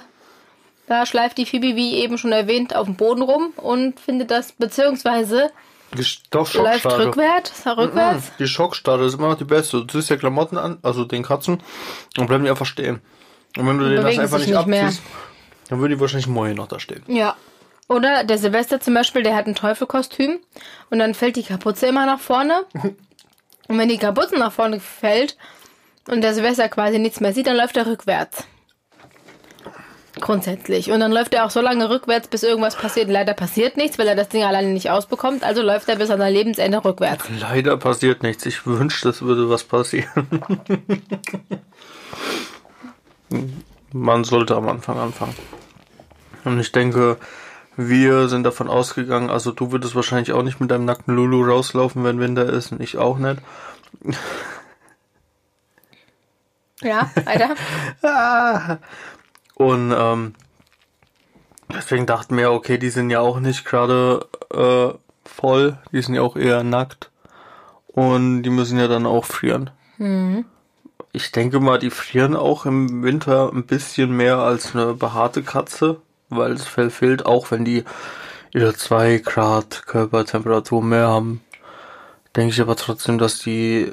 [0.86, 4.52] da schleift die Phoebe, wie eben schon erwähnt, auf dem Boden rum und findet das,
[4.52, 5.50] beziehungsweise
[5.94, 8.32] Die- Doch, Läuft rückwärts, rückwärts.
[8.38, 9.78] Die Schockstarre ist immer noch die beste.
[9.78, 11.62] Du ziehst ja Klamotten an, also den Katzen,
[12.16, 13.00] und bleiben die einfach stehen.
[13.56, 14.90] Und wenn du den das einfach nicht nicht mehr.
[15.68, 17.02] Dann würden die wahrscheinlich morgen noch da stehen.
[17.06, 17.36] Ja.
[17.88, 20.40] Oder der Silvester zum Beispiel, der hat ein Teufelkostüm
[20.90, 22.64] und dann fällt die Kapuze immer nach vorne.
[23.68, 25.36] Und wenn die Kapuze nach vorne fällt
[26.08, 28.46] und der Silvester quasi nichts mehr sieht, dann läuft er rückwärts.
[30.20, 30.90] Grundsätzlich.
[30.90, 33.10] Und dann läuft er auch so lange rückwärts, bis irgendwas passiert.
[33.10, 35.44] Leider passiert nichts, weil er das Ding alleine nicht ausbekommt.
[35.44, 37.26] Also läuft er bis an sein Lebensende rückwärts.
[37.38, 38.46] Leider passiert nichts.
[38.46, 40.26] Ich wünschte, es würde was passieren.
[43.92, 45.34] Man sollte am Anfang anfangen.
[46.44, 47.16] Und ich denke,
[47.76, 52.04] wir sind davon ausgegangen, also du würdest wahrscheinlich auch nicht mit deinem nackten Lulu rauslaufen,
[52.04, 53.40] wenn Winter ist, und ich auch nicht.
[56.82, 58.78] Ja, weiter.
[59.54, 60.34] Und ähm,
[61.74, 66.22] deswegen dachten wir, okay, die sind ja auch nicht gerade äh, voll, die sind ja
[66.22, 67.10] auch eher nackt.
[67.88, 69.70] Und die müssen ja dann auch frieren.
[71.18, 76.00] Ich denke mal, die frieren auch im Winter ein bisschen mehr als eine behaarte Katze,
[76.28, 77.82] weil das Fell fehlt, auch wenn die
[78.54, 81.40] ihre 2 Grad Körpertemperatur mehr haben.
[82.36, 83.90] Denke ich aber trotzdem, dass die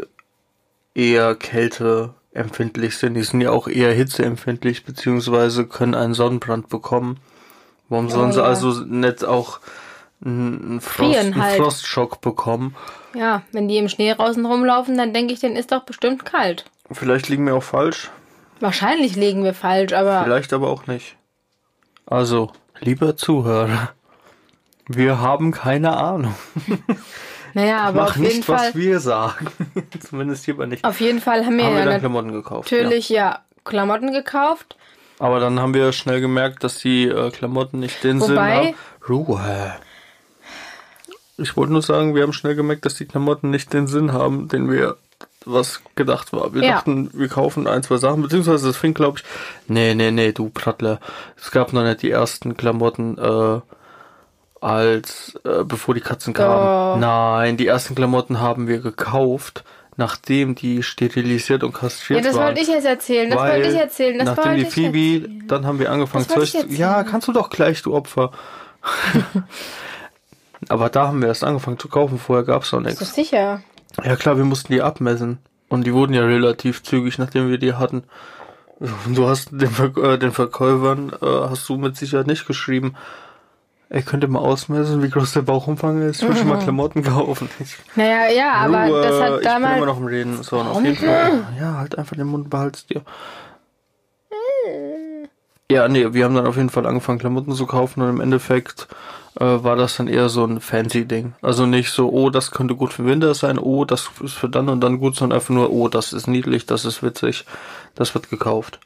[0.93, 3.15] eher kälteempfindlich sind.
[3.15, 7.17] Die sind ja auch eher hitzeempfindlich, beziehungsweise können einen Sonnenbrand bekommen.
[7.89, 8.45] Warum sollen sie ja.
[8.45, 9.61] also nicht auch
[10.23, 11.57] einen, Frost, Frieren einen halt.
[11.57, 12.75] Frostschock bekommen?
[13.15, 16.65] Ja, wenn die im Schnee draußen rumlaufen, dann denke ich, denen ist doch bestimmt kalt.
[16.91, 18.10] Vielleicht liegen wir auch falsch,
[18.60, 21.17] Wahrscheinlich liegen wir falsch, aber vielleicht aber auch nicht.
[22.06, 23.89] Also, lieber Zuhörer,
[24.88, 26.36] wir haben keine Ahnung.
[27.54, 28.69] naja, aber Mach auf jeden nicht, Fall.
[28.69, 29.48] was wir sagen.
[30.00, 30.86] Zumindest hierbei nicht.
[30.86, 32.71] Auf jeden Fall haben wir haben wir ja dann Klamotten gekauft.
[32.71, 32.84] Ja.
[32.84, 33.39] natürlich ja.
[33.65, 34.78] Klamotten gekauft.
[35.19, 38.76] Aber dann haben wir schnell gemerkt, dass die äh, Klamotten nicht den Sinn Wobei- haben.
[39.10, 39.76] Ruhe.
[41.38, 44.48] Ich wollte nur sagen, wir haben schnell gemerkt, dass die Klamotten nicht den Sinn haben,
[44.48, 44.98] den wir
[45.45, 46.53] was gedacht war.
[46.53, 46.73] Wir Ja.
[46.73, 49.23] dachten, wir kaufen ein, zwei Sachen, beziehungsweise das fing, glaube ich,
[49.67, 50.99] nee, nee, nee, du Prattler.
[51.38, 53.62] Es gab noch nicht die ersten Klamotten, äh,
[54.62, 56.65] als, äh, bevor die Katzen kamen.
[56.65, 56.97] Doch.
[56.99, 59.63] Nein, die ersten Klamotten haben wir gekauft,
[59.97, 62.47] nachdem die sterilisiert und Ja, kastriert das waren.
[62.47, 63.29] wollte ich jetzt erzählen.
[63.29, 64.17] Das wollte ich erzählen.
[64.17, 65.47] Das nachdem die Phoebe, erzählen.
[65.47, 66.65] dann haben wir angefangen Das zu.
[66.67, 68.31] Ja, kannst du doch gleich, du Opfer.
[70.69, 73.15] Aber da haben wir erst angefangen zu kaufen, vorher gab's noch Bist du nichts.
[73.15, 73.62] sicher?
[74.04, 75.39] Ja klar, wir mussten die abmessen.
[75.69, 78.04] Und die wurden ja relativ zügig, nachdem wir die hatten.
[78.80, 82.95] Und Du hast den, Ver äh, den Verkäufern, äh, hast du mit Sicherheit nicht geschrieben,
[83.89, 86.21] ey, könnt ihr mal ausmessen, wie groß der Bauchumfang ist?
[86.21, 87.50] Ich will schon mal Klamotten kaufen.
[87.60, 89.86] Ich, Naja, ja, aber Ruhe, das hat ich bin immer damals.
[89.86, 90.43] noch im Reden.
[90.43, 91.43] So, und auf jeden Fall.
[91.60, 93.02] Ja, halt einfach den Mund, behalt's dir.
[95.71, 98.88] Ja, nee, wir haben dann auf jeden Fall angefangen, Klamotten zu kaufen und im Endeffekt
[99.38, 101.34] war das dann eher so ein Fancy-Ding.
[101.41, 104.69] Also nicht so, oh, das könnte gut für Winter sein, oh, das ist für dann
[104.69, 107.45] und dann gut, sondern einfach nur, oh, das ist niedlich, das ist witzig,
[107.95, 108.80] das wird gekauft.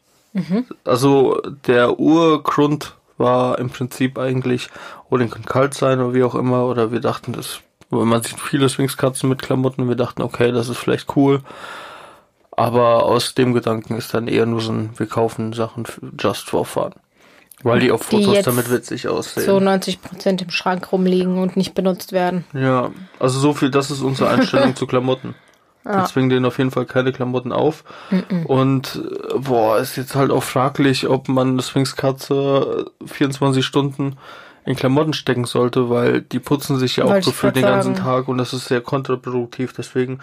[0.85, 4.69] Also der Urgrund war im Prinzip eigentlich,
[5.09, 7.59] oh, den kann kalt sein oder wie auch immer, oder wir dachten, das,
[7.89, 11.41] man sieht viele Swingskatzen mit Klamotten wir dachten, okay, das ist vielleicht cool.
[12.51, 16.49] Aber aus dem Gedanken ist dann eher nur so ein, wir kaufen Sachen für just
[16.49, 16.91] for fun.
[17.63, 19.45] Weil die auf Die Fotos jetzt damit witzig aussehen.
[19.45, 22.45] so 90% im Schrank rumliegen und nicht benutzt werden.
[22.53, 25.35] Ja, also so viel, das ist unsere Einstellung zu Klamotten.
[25.83, 27.83] Wir zwingen denen auf jeden Fall keine Klamotten auf.
[28.43, 29.01] Und
[29.33, 34.17] äh, boah, ist jetzt halt auch fraglich, ob man eine Sphinxkatze 24 Stunden
[34.65, 37.95] in Klamotten stecken sollte, weil die putzen sich ja auch Wollte ich gefühlt den ganzen.
[37.95, 39.73] Tag und das ist sehr kontraproduktiv.
[39.73, 40.19] Deswegen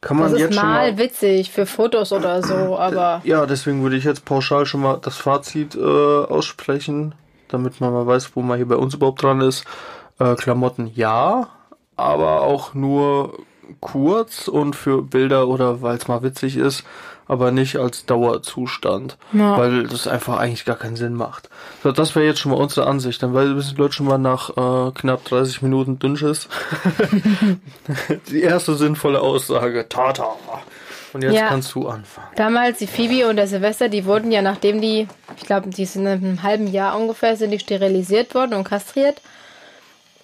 [0.00, 3.46] kann man Das ist jetzt schon mal mal witzig für Fotos oder so, aber ja,
[3.46, 7.14] deswegen würde ich jetzt pauschal schon mal das Fazit äh, aussprechen,
[7.48, 9.64] damit man mal weiß, wo man hier bei uns überhaupt dran ist.
[10.18, 11.48] Äh, Klamotten ja,
[11.96, 13.38] aber auch nur
[13.80, 16.84] kurz und für Bilder oder weil es mal witzig ist,
[17.30, 19.56] aber nicht als Dauerzustand, Ja.
[19.56, 21.48] weil das einfach eigentlich gar keinen Sinn macht.
[21.82, 24.18] So, das wäre jetzt schon mal unsere Ansicht, dann weil wissen die Leute schon mal
[24.18, 26.48] nach äh, knapp 30 Minuten Dünnschiss.
[28.30, 30.26] die erste sinnvolle Aussage, Tata.
[31.12, 31.48] Und jetzt Ja.
[31.48, 32.28] kannst du anfangen.
[32.36, 36.02] damals die Phoebe und der Silvester, die wurden ja, nachdem die, ich glaube, die sind
[36.02, 39.20] in einem halben Jahr ungefähr, sind die sterilisiert worden und kastriert.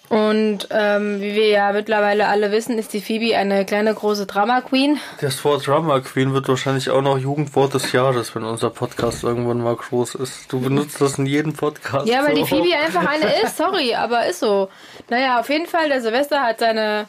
[0.08, 4.60] Und ähm, wie wir ja mittlerweile alle wissen, ist die Phoebe eine kleine große Drama
[4.60, 5.00] Queen.
[5.20, 9.60] Das Wort Drama Queen wird wahrscheinlich auch noch Jugendwort des Jahres, wenn unser Podcast irgendwann
[9.60, 10.52] mal groß ist.
[10.52, 12.06] Du benutzt das in jedem Podcast.
[12.06, 12.46] Ja, weil die so.
[12.46, 14.68] Phoebe einfach eine ist, sorry, aber ist so.
[15.08, 17.06] Naja, auf jeden Fall, der Silvester hat seine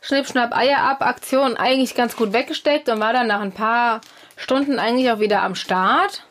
[0.00, 4.00] Schnipp-Schnapp-Eier-Ab-Aktion eigentlich ganz gut weggesteckt und war dann nach ein paar
[4.36, 6.24] Stunden eigentlich auch wieder am Start.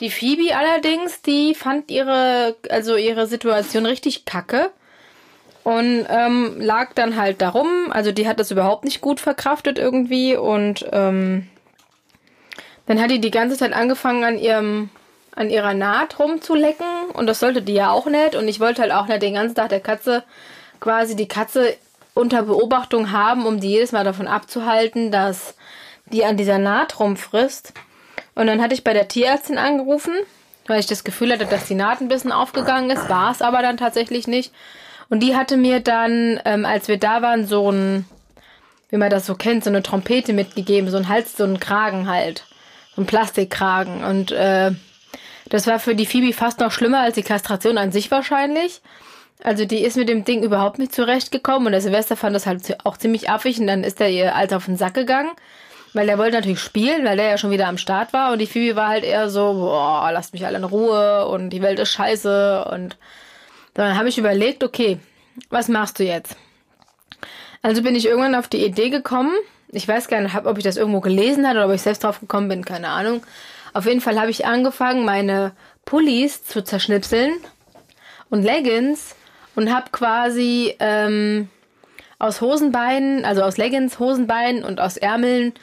[0.00, 4.70] Die Phoebe allerdings, die fand ihre, also ihre Situation richtig kacke.
[5.64, 7.90] Und ähm, lag dann halt darum.
[7.90, 11.48] Also die hat das überhaupt nicht gut verkraftet irgendwie und ähm,
[12.86, 14.90] dann hat die die ganze Zeit angefangen an ihrem
[15.34, 18.92] an ihrer Naht rumzulecken und das sollte die ja auch nicht und ich wollte halt
[18.92, 20.24] auch nicht den ganzen Tag der Katze
[20.78, 21.74] quasi die Katze
[22.12, 25.54] unter Beobachtung haben, um die jedes Mal davon abzuhalten, dass
[26.06, 27.72] die an dieser Naht rumfrisst.
[28.34, 30.12] Und dann hatte ich bei der Tierärztin angerufen,
[30.66, 33.62] weil ich das Gefühl hatte, dass die Naht ein bisschen aufgegangen ist, war es aber
[33.62, 34.52] dann tatsächlich nicht.
[35.12, 38.06] Und die hatte mir dann, ähm, als wir da waren, so ein,
[38.88, 42.08] wie man das so kennt, so eine Trompete mitgegeben, so ein Hals, so ein Kragen
[42.08, 42.44] halt.
[42.96, 44.04] So ein Plastikkragen.
[44.04, 44.70] Und äh,
[45.50, 48.80] das war für die Phoebe fast noch schlimmer als die Kastration an sich wahrscheinlich.
[49.44, 52.78] Also die ist mit dem Ding überhaupt nicht zurechtgekommen und der Silvester fand das halt
[52.86, 55.32] auch ziemlich affig und dann ist er ihr alt auf den Sack gegangen.
[55.92, 58.46] Weil der wollte natürlich spielen, weil der ja schon wieder am Start war und die
[58.46, 61.90] Phoebe war halt eher so, boah, lasst mich alle in Ruhe und die Welt ist
[61.90, 62.96] scheiße und
[63.74, 64.98] dann habe ich überlegt, okay,
[65.50, 66.36] was machst du jetzt?
[67.62, 69.32] Also bin ich irgendwann auf die Idee gekommen,
[69.74, 72.20] ich weiß gar nicht, ob ich das irgendwo gelesen habe oder ob ich selbst drauf
[72.20, 73.22] gekommen bin, keine Ahnung.
[73.72, 75.52] Auf jeden Fall habe ich angefangen, meine
[75.86, 77.32] Pullis zu zerschnipseln
[78.28, 79.16] und Leggings
[79.54, 81.48] und habe quasi ähm,
[82.18, 85.54] aus Hosenbeinen, also aus Leggings, Hosenbeinen und aus Ärmeln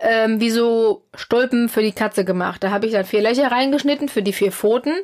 [0.00, 2.64] ähm, wie so Stulpen für die Katze gemacht.
[2.64, 4.94] Da habe ich dann vier Löcher reingeschnitten für die vier Pfoten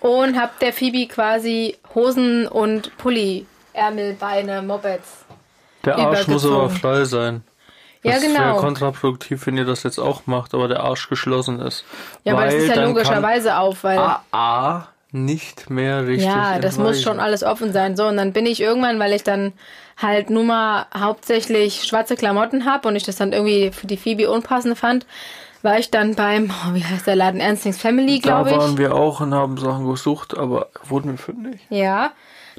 [0.00, 5.24] und habe der Phoebe quasi Hosen und Pulli, Ärmel, Beine, Mopeds.
[5.84, 7.42] Der Arsch muss aber frei sein.
[8.02, 8.40] Ja, das genau.
[8.40, 11.84] wäre kontraproduktiv, wenn ihr das jetzt auch macht, aber der Arsch geschlossen ist.
[12.24, 13.98] Ja, aber das Weil ist ja logischerweise auf, weil.
[14.30, 17.02] AA nicht mehr richtig Ja, das muss entweichen.
[17.02, 17.96] schon alles offen sein.
[17.96, 19.52] So, und dann bin ich irgendwann, weil ich dann
[19.96, 24.30] halt nur mal hauptsächlich schwarze Klamotten hab und ich das dann irgendwie für die Phoebe
[24.30, 25.06] unpassend fand,
[25.62, 28.56] war ich dann beim, oh, wie heißt der Laden, Ernstings Family, Da glaube ich.
[28.56, 31.60] waren wir auch und haben Sachen gesucht, aber wurden wir fündig.
[31.70, 32.12] Ja,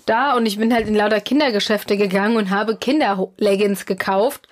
[0.05, 4.47] da und ich bin halt in lauter Kindergeschäfte gegangen und habe Kinderleggings gekauft,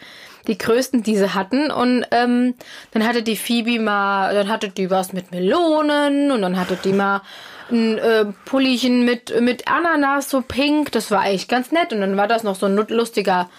[0.48, 2.54] die größten, die sie hatten und ähm,
[2.92, 6.94] dann hatte die Phoebe mal, dann hatte die was mit Melonen und dann hatte die
[6.94, 7.22] mal
[7.70, 12.16] ein äh, Pullichen mit mit Ananas so pink, das war eigentlich ganz nett und dann
[12.16, 13.50] war das noch so ein lustiger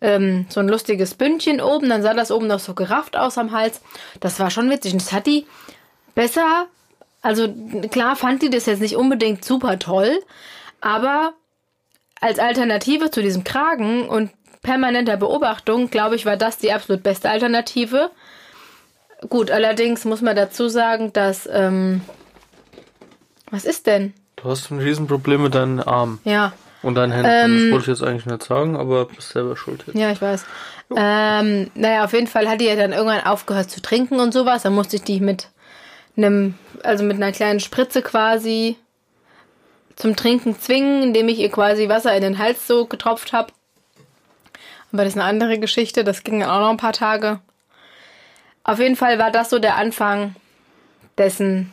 [0.00, 3.52] ähm, so ein lustiges Bündchen oben, dann sah das oben noch so gerafft aus am
[3.52, 3.80] Hals.
[4.20, 5.46] Das war schon witzig und das hat die
[6.14, 6.66] besser,
[7.22, 7.52] also
[7.90, 10.20] klar fand die das jetzt nicht unbedingt super toll,
[10.80, 11.32] aber
[12.20, 14.30] als Alternative zu diesem Kragen und
[14.62, 18.10] permanenter Beobachtung, glaube ich, war das die absolut beste Alternative.
[19.28, 21.48] Gut, allerdings muss man dazu sagen, dass.
[21.50, 22.02] Ähm,
[23.50, 24.12] was ist denn?
[24.36, 27.30] Du hast ein Riesenproblem mit deinen Armen Ja, und deinen Händen.
[27.30, 29.96] Ähm, das wollte ich jetzt eigentlich nicht sagen, aber bist selber schuld jetzt.
[29.96, 30.44] ja, ich weiß.
[30.96, 34.62] Ähm, naja, auf jeden Fall hat die ja dann irgendwann aufgehört zu trinken und sowas.
[34.62, 35.48] Dann musste ich die mit
[36.16, 38.76] einem, also mit einer kleinen Spritze quasi
[39.96, 43.52] zum Trinken zwingen, indem ich ihr quasi Wasser in den Hals so getropft habe.
[44.92, 47.40] Aber das ist eine andere Geschichte, das ging dann auch noch ein paar Tage.
[48.64, 50.34] Auf jeden Fall war das so der Anfang
[51.18, 51.72] dessen,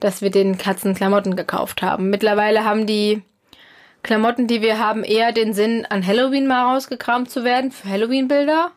[0.00, 2.10] dass wir den Katzen Klamotten gekauft haben.
[2.10, 3.22] Mittlerweile haben die
[4.02, 8.70] Klamotten, die wir haben, eher den Sinn, an Halloween mal rausgekramt zu werden, für Halloween-Bilder.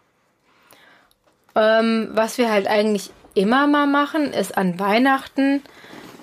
[1.56, 5.62] Ähm, was wir halt eigentlich immer mal machen, ist an Weihnachten.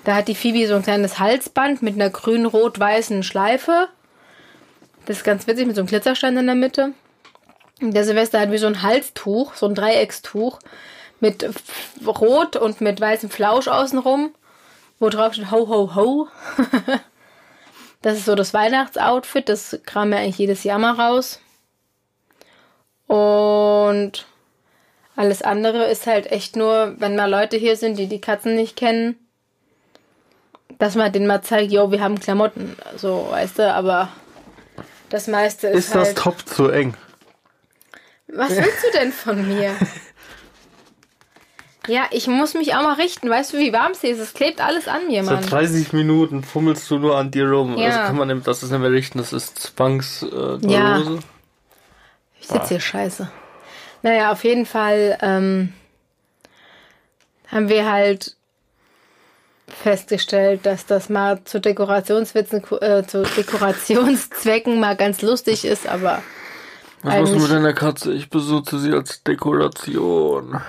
[0.03, 3.87] Da hat die Phoebe so ein kleines Halsband mit einer grün-rot-weißen Schleife.
[5.05, 6.93] Das ist ganz witzig mit so einem Glitzerstein in der Mitte.
[7.81, 10.59] Und Der Silvester hat wie so ein Halstuch, so ein Dreieckstuch
[11.19, 11.49] mit
[12.05, 14.33] Rot und mit weißem Flausch außenrum,
[14.99, 16.27] wo drauf steht Ho Ho Ho.
[18.01, 21.39] Das ist so das Weihnachtsoutfit, das kam ja eigentlich jedes Jahr mal raus.
[23.07, 24.25] Und
[25.15, 28.77] alles andere ist halt echt nur, wenn mal Leute hier sind, die die Katzen nicht
[28.77, 29.17] kennen,
[30.77, 34.09] dass man denen mal zeigt, yo, wir haben Klamotten, so, weißt du, aber
[35.09, 36.17] das meiste ist, Ist das halt...
[36.17, 36.93] Top zu eng?
[38.27, 39.75] Was willst du denn von mir?
[41.89, 43.29] Ja, ich muss mich auch mal richten.
[43.29, 44.19] Weißt du, wie warm es hier ist?
[44.19, 45.41] Es klebt alles an mir, Mann.
[45.41, 47.77] Seit 30 Minuten fummelst du nur an dir rum.
[47.77, 47.87] Ja.
[47.87, 51.01] Also kann man das ist nicht mehr richten, das ist Zwangs äh, Ja.
[52.39, 53.29] Ich sitze hier scheiße.
[54.03, 55.73] Naja, auf jeden Fall ähm,
[57.47, 58.35] haben wir halt
[59.67, 66.21] festgestellt, dass das mal zu Dekorationswitzen, äh, zu Dekorationszwecken mal ganz lustig ist, aber
[67.03, 68.13] Was machst du mit deiner Katze?
[68.13, 70.59] Ich besuche sie als Dekoration.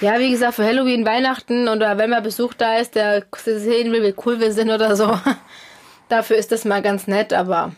[0.00, 4.02] ja, wie gesagt, für Halloween, Weihnachten oder wenn mal Besuch da ist, der sehen will,
[4.02, 5.18] wie cool wir sind oder so,
[6.08, 7.72] dafür ist das mal ganz nett, aber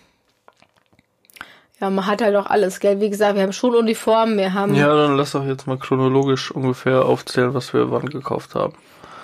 [1.81, 3.01] ja, man hat halt auch alles, gell?
[3.01, 7.05] Wie gesagt, wir haben Schuluniformen, wir haben Ja, dann lass doch jetzt mal chronologisch ungefähr
[7.05, 8.75] aufzählen, was wir wann gekauft haben.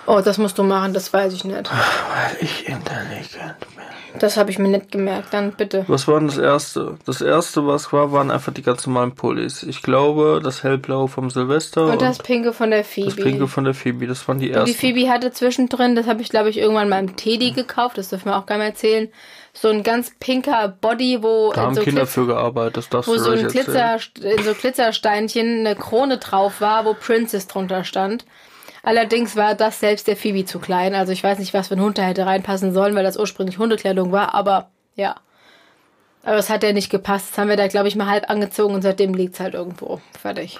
[0.07, 1.69] Oh, das musst du machen, das weiß ich nicht.
[1.71, 3.78] Weil ich intelligent bin.
[4.17, 5.85] Das habe ich mir nicht gemerkt, dann bitte.
[5.87, 6.97] Was war denn das erste?
[7.05, 9.61] Das erste, was war, waren einfach die ganz normalen Pullis.
[9.61, 13.07] Ich glaube, das hellblau vom Silvester Und das Pinke von der Phoebe.
[13.07, 14.07] das pinke von der Phoebe.
[14.07, 14.75] Das waren die Und die ersten.
[14.75, 18.37] Phoebe hatte zwischendrin, das habe ich glaube ich irgendwann beim Teddy gekauft, das dürfen wir
[18.37, 19.09] auch gar nicht erzählen,
[19.53, 23.09] so ein ganz pinker Body, wo Da haben so, Kinder Glitz- für gearbeitet, das darfst
[23.09, 23.47] wo du so ein.
[23.47, 28.25] Glitzer, in so Glitzersteinchen eine Krone drauf war, wo Princess drunter stand.
[28.89, 30.95] Allerdings war das selbst der Phoebe zu klein.
[30.95, 33.59] Also ich weiß nicht, was für ein Hund da hätte reinpassen sollen, weil das ursprünglich
[33.59, 35.15] Hundekleidung war, aber ja.
[36.23, 37.27] Aber es hat ja nicht gepasst.
[37.29, 40.01] Das haben wir da, glaube ich, mal halb angezogen und seitdem liegt's halt irgendwo.
[40.19, 40.59] Fertig.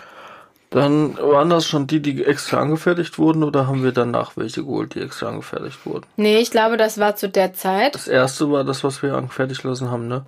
[0.69, 4.93] Dann waren das schon die, die extra angefertigt wurden oder haben wir danach welche geholt,
[4.93, 6.05] die extra angefertigt wurden?
[6.15, 7.95] Nee, ich glaube, das war zu der Zeit.
[7.95, 10.23] Das erste war das, was wir angefertigt lassen haben, ne?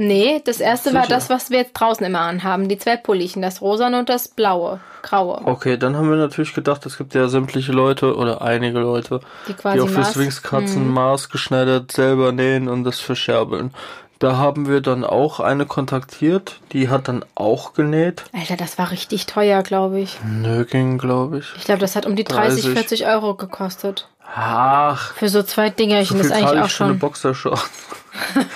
[0.00, 1.14] Nee, das erste war Sicher?
[1.14, 2.68] das, was wir jetzt draußen immer anhaben.
[2.68, 5.42] Die zwei Pullichen, das rosane und das blaue, graue.
[5.44, 9.52] Okay, dann haben wir natürlich gedacht, es gibt ja sämtliche Leute oder einige Leute, Die
[9.54, 13.72] quasi die auch für Maß- Swingskatzen maßgeschneidert selber nähen und das verscherbeln.
[14.18, 18.24] Da haben wir dann auch eine kontaktiert, die hat dann auch genäht.
[18.34, 20.18] Alter, das war richtig teuer, glaube ich.
[20.26, 21.46] Nö, ging, glaube ich.
[21.56, 22.72] Ich glaube, das hat um die 30, 30.
[22.72, 24.08] 40 Euro gekostet.
[24.34, 26.98] Ach, Für so zwei Dingerchen so ist eigentlich auch ich für eine schon.
[26.98, 27.70] Boxershorts.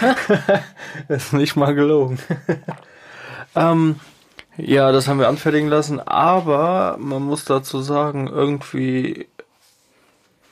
[1.08, 2.18] ist nicht mal gelogen.
[3.56, 3.96] ähm,
[4.56, 9.26] ja, das haben wir anfertigen lassen, aber man muss dazu sagen, irgendwie,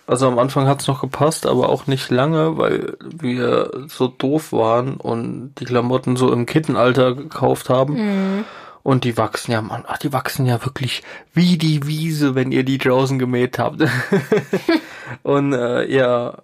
[0.08, 4.96] also am Anfang hat's noch gepasst, aber auch nicht lange, weil wir so doof waren
[4.96, 8.44] und die Klamotten so im Kittenalter gekauft haben.
[8.82, 11.02] Und die wachsen ja, Mann, ach, die wachsen ja wirklich
[11.32, 13.82] wie die Wiese, wenn ihr die draußen gemäht habt.
[15.22, 16.38] und äh, ja,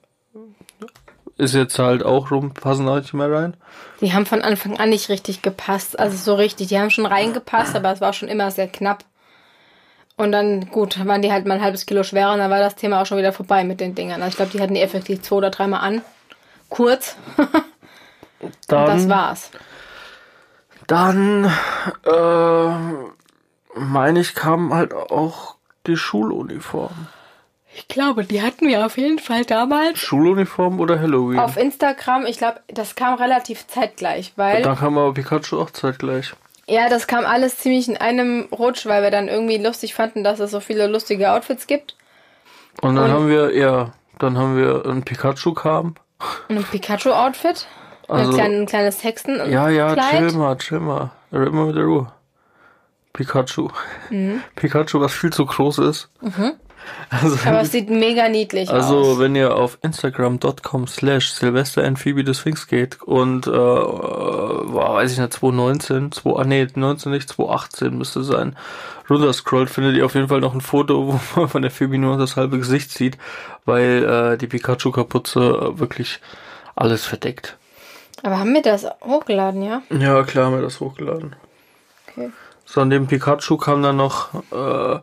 [1.36, 3.56] ist jetzt halt auch rum, passen da nicht mehr rein.
[4.00, 5.98] Die haben von Anfang an nicht richtig gepasst.
[5.98, 6.68] Also so richtig.
[6.68, 9.04] Die haben schon reingepasst, aber es war schon immer sehr knapp.
[10.16, 12.74] Und dann, gut, waren die halt mal ein halbes Kilo schwerer und dann war das
[12.74, 14.20] Thema auch schon wieder vorbei mit den Dingern.
[14.20, 16.02] Also ich glaube, die hatten die effektiv zwei oder dreimal an.
[16.68, 17.16] Kurz.
[18.40, 19.50] Und Dann, das war's.
[20.88, 21.44] Dann
[22.04, 25.54] äh, meine ich, kam halt auch
[25.86, 27.06] die Schuluniform.
[27.76, 29.98] Ich glaube, die hatten wir auf jeden Fall damals.
[30.00, 31.38] Schuluniform oder Halloween?
[31.38, 34.62] Auf Instagram, ich glaube, das kam relativ zeitgleich, weil.
[34.62, 36.32] dann kam aber Pikachu auch zeitgleich.
[36.66, 40.40] Ja, das kam alles ziemlich in einem Rutsch, weil wir dann irgendwie lustig fanden, dass
[40.40, 41.96] es so viele lustige Outfits gibt.
[42.82, 45.94] Und dann Und- haben wir, ja, dann haben wir ein Pikachu kam.
[46.48, 47.66] Und ein Pikachu-Outfit.
[48.08, 49.36] Also- ein, klein, ein kleines Hexen.
[49.50, 50.10] Ja, ja, Kleid.
[50.10, 51.10] chill mal, chill mal.
[51.30, 52.12] Mal mit der Ruhe.
[53.12, 53.68] Pikachu.
[54.10, 54.40] Mhm.
[54.56, 56.08] Pikachu, was viel zu groß ist.
[57.10, 59.18] Also, Aber es sieht mega niedlich also aus.
[59.18, 65.12] wenn ihr auf instagram.com slash Silvester and Phoebe des Sphinx geht und, äh, war, weiß
[65.12, 68.56] ich nicht, 2019, 2, ah, nee, 19 nicht, 2018 müsste sein,
[69.10, 72.16] runterscrollt, findet ihr auf jeden Fall noch ein Foto, wo man von der Phoebe nur
[72.16, 73.18] das halbe Gesicht sieht,
[73.66, 76.20] weil äh, die Pikachu-Kapuze wirklich
[76.74, 77.56] alles verdeckt.
[78.22, 79.82] Aber haben wir das hochgeladen, ja?
[79.90, 81.36] Ja, klar haben wir das hochgeladen.
[82.10, 82.30] Okay.
[82.64, 84.98] So, an dem Pikachu kam dann noch, äh,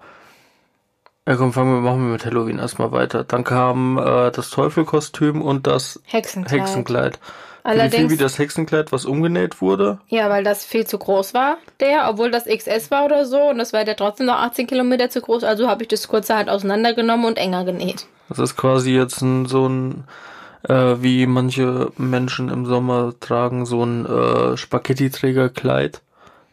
[1.28, 3.24] ja komm, fangen wir, machen wir mit Halloween erstmal weiter.
[3.24, 6.61] Dann kam äh, das Teufelkostüm und das Hexenkleid.
[6.61, 7.20] Hexenkleid.
[7.63, 9.97] Allerdings, Phoebe das Hexenkleid, was umgenäht wurde.
[10.09, 13.41] ja, weil das viel zu groß war, der, obwohl das XS war oder so.
[13.49, 15.43] Und das war der trotzdem noch 18 Kilometer zu groß.
[15.43, 18.05] Also habe ich das kurzerhand auseinandergenommen und enger genäht.
[18.30, 20.03] Das ist quasi jetzt ein, so ein,
[20.68, 26.01] äh, wie manche Menschen im Sommer tragen, so ein äh, Spaghetti-Trägerkleid.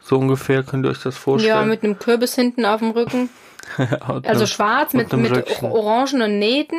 [0.01, 1.69] So ungefähr, könnt ihr euch das Ja, vorstellen?
[1.69, 3.29] mit einem Kürbis hinten auf dem Rücken.
[3.77, 5.71] Also einem- schwarz mit, mit Röckchen.
[5.71, 6.77] orangenen Nähten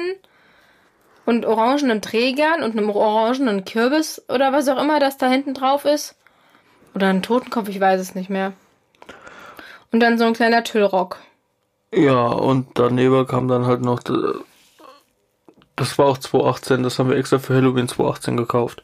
[1.25, 5.87] und orangenen Trägern und einem orangenen Kürbis oder was auch immer das da hinten drauf
[5.87, 6.15] ist.
[6.95, 8.53] Oder ein Totenkopf, ich weiß es nicht mehr.
[9.93, 11.17] Und dann so ein kleiner Tüllrock.
[11.95, 14.01] Ja, und daneben kam dann halt noch,
[15.77, 18.83] das war auch 2018, das haben wir extra für Halloween 2018 gekauft.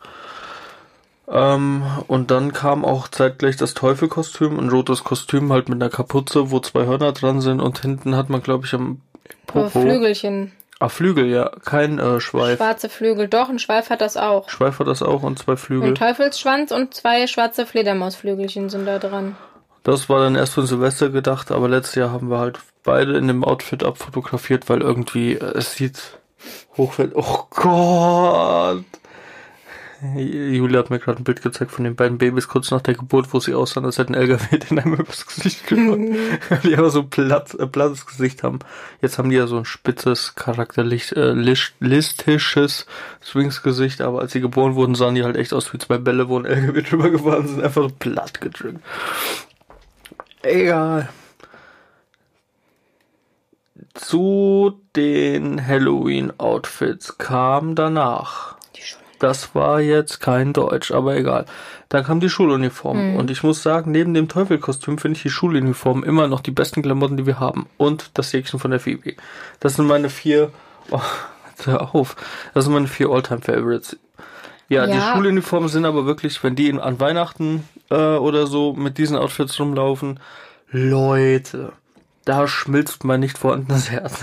[1.28, 6.51] Ähm, und dann kam auch zeitgleich das Teufelkostüm, ein rotes Kostüm halt mit einer Kapuze,
[6.51, 9.01] wo zwei Hörner dran sind und hinten hat man, glaube ich, am
[9.47, 9.80] Popo.
[9.80, 10.53] Flügelchen.
[10.80, 12.57] Ah, Flügel, ja, kein äh, Schweif.
[12.57, 13.28] Schwarze Flügel.
[13.28, 14.49] Doch, ein Schweif hat das auch.
[14.49, 15.91] Schweif hat das auch und zwei Flügel.
[15.91, 19.36] Ein Teufelsschwanz und zwei schwarze Fledermausflügelchen sind da dran.
[19.82, 23.28] Das war dann erst für Silvester gedacht, aber letztes Jahr haben wir halt beide in
[23.28, 26.19] dem Outfit abfotografiert, weil irgendwie äh, es sieht
[26.76, 27.16] hochwertig.
[27.16, 28.84] Oh Gott!
[30.16, 33.34] Julia hat mir gerade ein Bild gezeigt von den beiden Babys kurz nach der Geburt,
[33.34, 36.16] wo sie aussahen, als hätten LKW in einem übers Gesicht genommen.
[36.64, 38.61] die aber so platt, äh, plattes Gesicht haben.
[39.03, 41.55] Jetzt haben die ja so ein spitzes, charakterlich, äh,
[43.22, 46.38] Swings-Gesicht, aber als sie geboren wurden, sahen die halt echt aus wie zwei Bälle, wo
[46.38, 48.80] ein LKW drüber gefahren sind, einfach so platt gedrückt.
[50.43, 51.11] Egal.
[53.95, 58.82] Zu den Halloween-Outfits kam danach Die
[59.18, 61.45] das war jetzt kein Deutsch, aber egal.
[61.91, 63.16] Dann kam die Schuluniform.
[63.16, 66.82] Und ich muss sagen, neben dem Teufelkostüm finde ich die Schuluniform immer noch die besten
[66.82, 67.66] Klamotten, die wir haben.
[67.76, 69.14] Und das Jäckchen von der Phoebe.
[69.59, 70.53] Das sind meine vier,
[70.91, 71.01] oh,
[71.64, 72.16] hör auf.
[72.55, 73.99] Das sind meine vier Alltime-Favorites.
[74.68, 75.14] Ja, die Ja.
[75.14, 79.59] Schuluniformen sind aber wirklich, wenn die in, an Weihnachten äh, oder so mit diesen Outfits
[79.59, 80.20] rumlaufen,
[80.70, 81.72] Leute,
[82.31, 84.20] da schmilzt mein nicht vorhandenes Herz.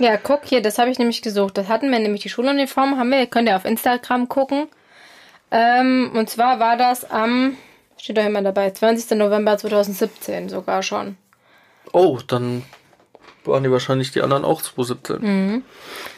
[0.00, 1.56] Ja, guck hier, das habe ich nämlich gesucht.
[1.56, 4.66] Das hatten wir nämlich die Schuluniform, haben wir, könnt ihr auf Instagram gucken.
[5.52, 7.56] Ähm, und zwar war das am,
[7.96, 9.16] steht doch immer dabei, 20.
[9.16, 11.16] November 2017 sogar schon.
[11.92, 12.64] Oh, dann
[13.44, 15.62] waren die wahrscheinlich die anderen auch 2017.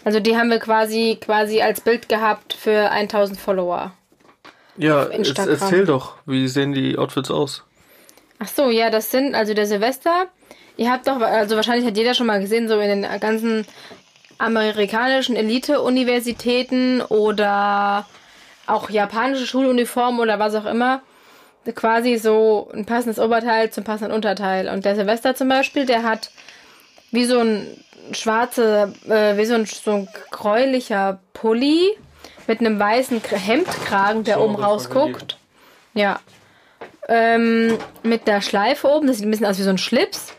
[0.05, 3.93] Also die haben wir quasi quasi als Bild gehabt für 1000 Follower.
[4.79, 7.63] Ja, jetzt erzähl doch, wie sehen die Outfits aus?
[8.39, 10.27] Ach so, ja, das sind also der Silvester.
[10.77, 13.67] Ihr habt doch, also wahrscheinlich hat jeder schon mal gesehen, so in den ganzen
[14.39, 18.07] amerikanischen Elite-Universitäten oder
[18.67, 21.01] auch japanische Schuluniformen oder was auch immer.
[21.75, 24.69] Quasi so ein passendes Oberteil zum passenden Unterteil.
[24.69, 26.31] Und der Silvester zum Beispiel, der hat
[27.11, 27.67] wie so ein
[28.13, 31.91] schwarze, äh, wie so ein, so ein gräulicher Pulli
[32.47, 35.39] mit einem weißen Hemdkragen, der So, oben rausguckt.
[35.95, 36.21] Ja.
[37.09, 40.35] Ähm, mit der Schleife oben, das sieht ein bisschen aus wie so ein Schlips.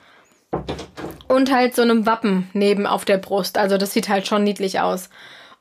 [1.28, 3.57] Und halt so einem Wappen neben auf der Brust.
[3.57, 5.09] Also das sieht halt schon niedlich aus.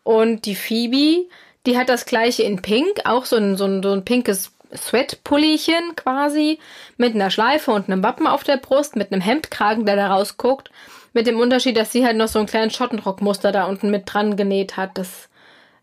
[0.05, 1.29] Und die Phoebe,
[1.67, 5.97] die hat das gleiche in Pink, auch so ein, so ein, so ein pinkes Sweat-Pullischen
[5.97, 6.59] quasi,
[6.97, 10.71] mit einer Schleife und einem Wappen auf der Brust, mit einem Hemdkragen, der da rausguckt.
[11.13, 14.37] Mit dem Unterschied, dass sie halt noch so ein kleines Schottenrockmuster da unten mit dran
[14.37, 14.99] genäht hat.
[14.99, 15.29] Das,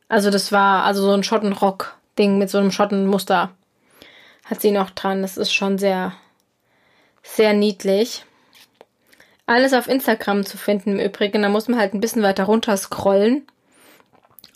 [0.07, 3.51] also das war also so ein Schottenrock-Ding mit so einem Schottenmuster.
[4.43, 5.21] Hat sie noch dran.
[5.21, 6.13] Das ist schon sehr,
[7.21, 8.25] sehr niedlich.
[9.45, 11.41] Alles auf Instagram zu finden im Übrigen.
[11.41, 13.45] Da muss man halt ein bisschen weiter runter scrollen.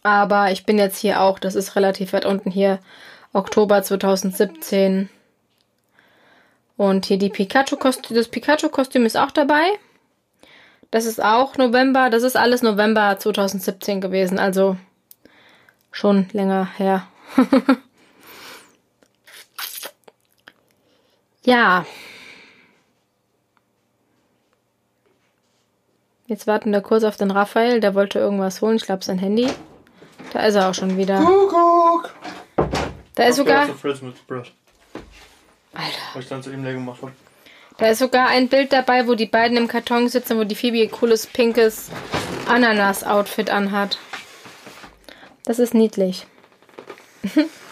[0.03, 2.79] Aber ich bin jetzt hier auch, das ist relativ weit unten hier,
[3.33, 5.09] Oktober 2017.
[6.77, 9.65] Und hier die Pikachu-Kostüm, das Pikachu-Kostüm ist auch dabei.
[10.91, 14.77] Das ist auch November, das ist alles November 2017 gewesen, also
[15.91, 17.07] schon länger her.
[21.47, 21.85] ja.
[26.27, 29.47] Jetzt warten wir kurz auf den Raphael, der wollte irgendwas holen, ich glaube sein Handy.
[30.33, 31.23] Da ist er auch schon wieder.
[31.23, 32.13] Kuckuck!
[33.15, 33.73] Da ist sogar, Alter,
[37.77, 40.77] da ist sogar ein Bild dabei, wo die beiden im Karton sitzen, wo die Phoebe
[40.77, 41.89] ihr cooles pinkes
[42.47, 43.97] Ananas-Outfit anhat.
[45.45, 46.27] Das ist niedlich.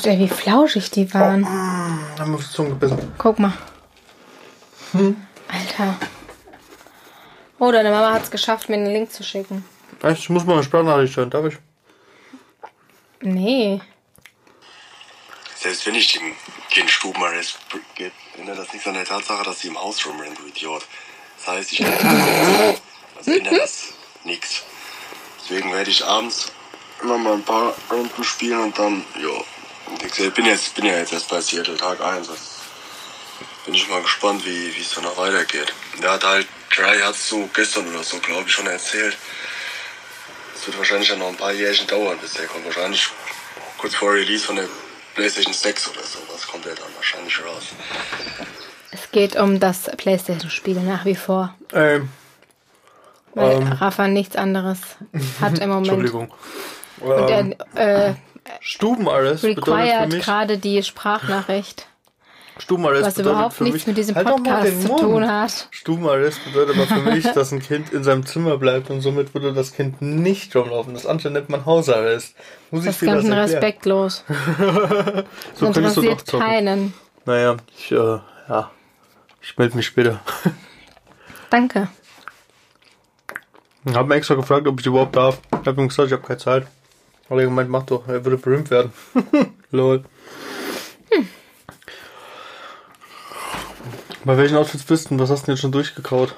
[0.00, 1.46] Gott, ey, wie flauschig die waren.
[1.46, 3.12] Haben wir auf die Zunge gebissen.
[3.18, 3.52] Guck mal.
[4.94, 5.98] Alter.
[7.58, 9.62] Oh, deine Mama hat es geschafft, mir einen Link zu schicken.
[10.02, 11.58] Echt, ich muss mal eine Sprachnachricht hören, darf ich?
[13.20, 13.82] Nee.
[15.56, 16.32] Selbst wenn ich dem
[16.70, 17.58] Kind Stubenarrest
[17.94, 20.82] gebe, ändert das nichts an der Tatsache, dass sie im Haus rumrennt, du Idiot.
[21.36, 23.92] Das heißt, ich also ändert das
[24.24, 24.62] nichts.
[25.42, 26.50] Deswegen werde ich abends
[27.02, 29.44] immer mal ein paar Runden spielen und dann, ja.
[30.04, 32.28] Ich bin jetzt, bin ja jetzt erst bei Seattle Tag 1.
[32.28, 32.38] Das
[33.64, 35.72] bin ich mal gespannt, wie wie es dann noch weitergeht.
[36.02, 39.16] Der hat halt, Dry hat so gestern oder so, glaube ich, schon erzählt.
[40.54, 42.64] Es wird wahrscheinlich ja noch ein paar Jährchen dauern, bis der kommt.
[42.66, 43.08] Wahrscheinlich
[43.78, 44.66] kurz vor Release von der
[45.14, 47.64] PlayStation 6 oder sowas kommt er dann wahrscheinlich raus.
[48.92, 51.54] Es geht um das Playstation-Spiel nach wie vor.
[51.72, 52.08] Ähm,
[53.34, 53.72] Weil Ähm.
[53.72, 54.78] Rafa nichts anderes
[55.40, 55.88] hat im Moment.
[55.88, 56.32] Entschuldigung.
[57.00, 58.14] Und Ähm, er äh,
[58.60, 60.24] Stubenarrest bedeutet für required mich.
[60.24, 61.86] gerade die Sprachnachricht,
[62.58, 65.68] Stubenarrest was bedeutet überhaupt für nichts mich, mit diesem halt Podcast den zu tun hat.
[65.70, 69.54] Stubenarrest bedeutet aber für mich, dass ein Kind in seinem Zimmer bleibt und somit würde
[69.54, 70.92] das Kind nicht rumlaufen.
[70.94, 72.34] Das andere nennt man Hausarrest.
[72.70, 73.40] Muss Das ich ist dir das ganz erklären?
[73.40, 74.24] respektlos.
[75.54, 76.92] So Das interessiert keinen.
[77.24, 77.96] Naja, ich, äh,
[78.48, 78.70] ja.
[79.42, 80.20] Ich melde mich später.
[81.50, 81.88] Danke.
[83.86, 85.40] Ich habe mir extra gefragt, ob ich überhaupt darf.
[85.62, 86.66] Ich habe ihm gesagt, ich habe keine Zeit.
[87.30, 88.92] Aber er gemeint, mach doch, er würde berühmt werden.
[89.70, 90.04] Lol.
[94.24, 95.08] Bei welchen Outfits bist du?
[95.10, 95.20] denn?
[95.20, 96.34] Was hast du denn jetzt schon durchgekaut?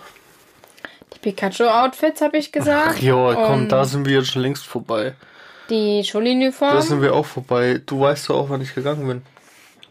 [1.14, 3.00] Die Pikachu-Outfits habe ich gesagt.
[3.00, 5.14] Ja, komm, Und da sind wir jetzt schon längst vorbei.
[5.70, 6.74] Die Schuluniform.
[6.74, 7.80] Da sind wir auch vorbei.
[7.84, 9.22] Du weißt doch auch, wann ich gegangen bin.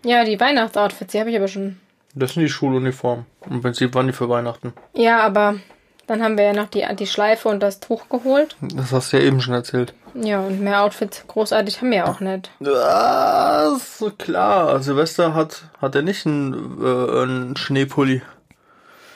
[0.03, 1.79] Ja, die Weihnachtsoutfits, die habe ich aber schon.
[2.13, 3.25] Das sind die Schuluniformen.
[3.49, 4.73] Im Prinzip waren die für Weihnachten.
[4.93, 5.55] Ja, aber
[6.11, 8.57] dann haben wir ja noch die, die Schleife und das Tuch geholt.
[8.59, 9.93] Das hast du ja eben schon erzählt.
[10.13, 12.51] Ja, und mehr Outfits großartig haben wir auch nicht.
[12.59, 14.81] So klar.
[14.81, 18.21] Silvester hat, hat er nicht einen, äh, einen Schneepulli.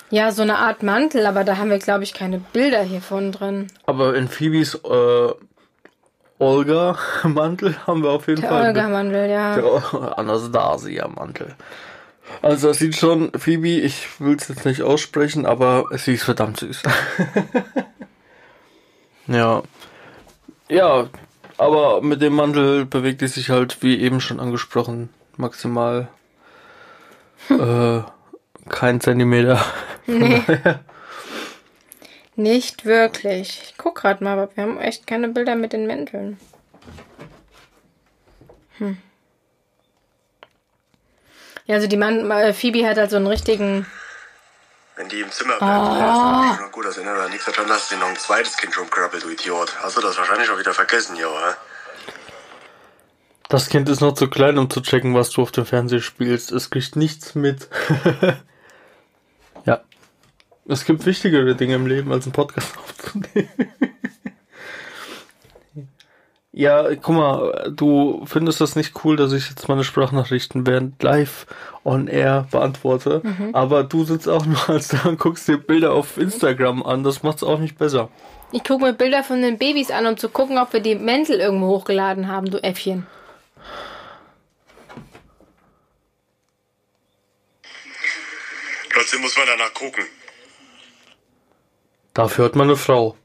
[0.10, 3.68] Ja, so eine Art Mantel, aber da haben wir, glaube ich, keine Bilder hiervon drin.
[3.86, 5.34] Aber in Phoebes äh,
[6.40, 8.68] Olga-Mantel haben wir auf jeden Der Fall.
[8.68, 9.56] Olga-Mandel, ja.
[9.56, 11.56] Der Anastasia-Mantel.
[12.42, 16.60] Also das sieht schon, Phoebe, ich will es jetzt nicht aussprechen, aber sie ist verdammt
[16.60, 16.84] süß.
[19.28, 19.64] ja.
[20.70, 21.10] Ja,
[21.58, 26.08] aber mit dem Mantel bewegt die sich halt, wie eben schon angesprochen, maximal
[27.50, 28.02] äh,
[28.70, 29.64] kein Zentimeter.
[30.08, 30.42] Nee.
[32.36, 33.62] Nicht wirklich.
[33.64, 36.38] Ich guck grad mal, aber wir haben echt keine Bilder mit den Mänteln.
[38.78, 38.98] Hm.
[41.66, 43.86] Ja, also die Mann, äh, Phoebe hat halt so einen richtigen.
[44.96, 46.52] Wenn die im Zimmer bleibt, oh.
[46.54, 49.24] ist schon gut, dass erinnert an nichts daran, dass dir noch ein zweites Kind rumkrabbelt,
[49.24, 49.76] du Idiot.
[49.82, 51.56] Hast du das wahrscheinlich schon wieder vergessen, jo, hä?
[53.50, 56.52] Das Kind ist noch zu klein, um zu checken, was du auf dem Fernseher spielst.
[56.52, 57.68] Es kriegt nichts mit.
[59.66, 59.82] ja.
[60.68, 63.74] Es gibt wichtigere Dinge im Leben, als einen Podcast aufzunehmen.
[66.58, 71.46] ja, guck mal, du findest das nicht cool, dass ich jetzt meine Sprachnachrichten während live
[71.84, 73.22] on air beantworte.
[73.52, 77.04] Aber du sitzt auch nur als da und guckst dir Bilder auf Instagram an.
[77.04, 78.08] Das macht's auch nicht besser.
[78.54, 81.42] Ich gucke mir Bilder von den Babys an, um zu gucken, ob wir die Mäntel
[81.42, 83.06] irgendwo hochgeladen haben, du Äffchen.
[88.94, 90.06] Trotzdem muss man danach gucken.
[92.14, 93.18] Dafür hat man eine Frau.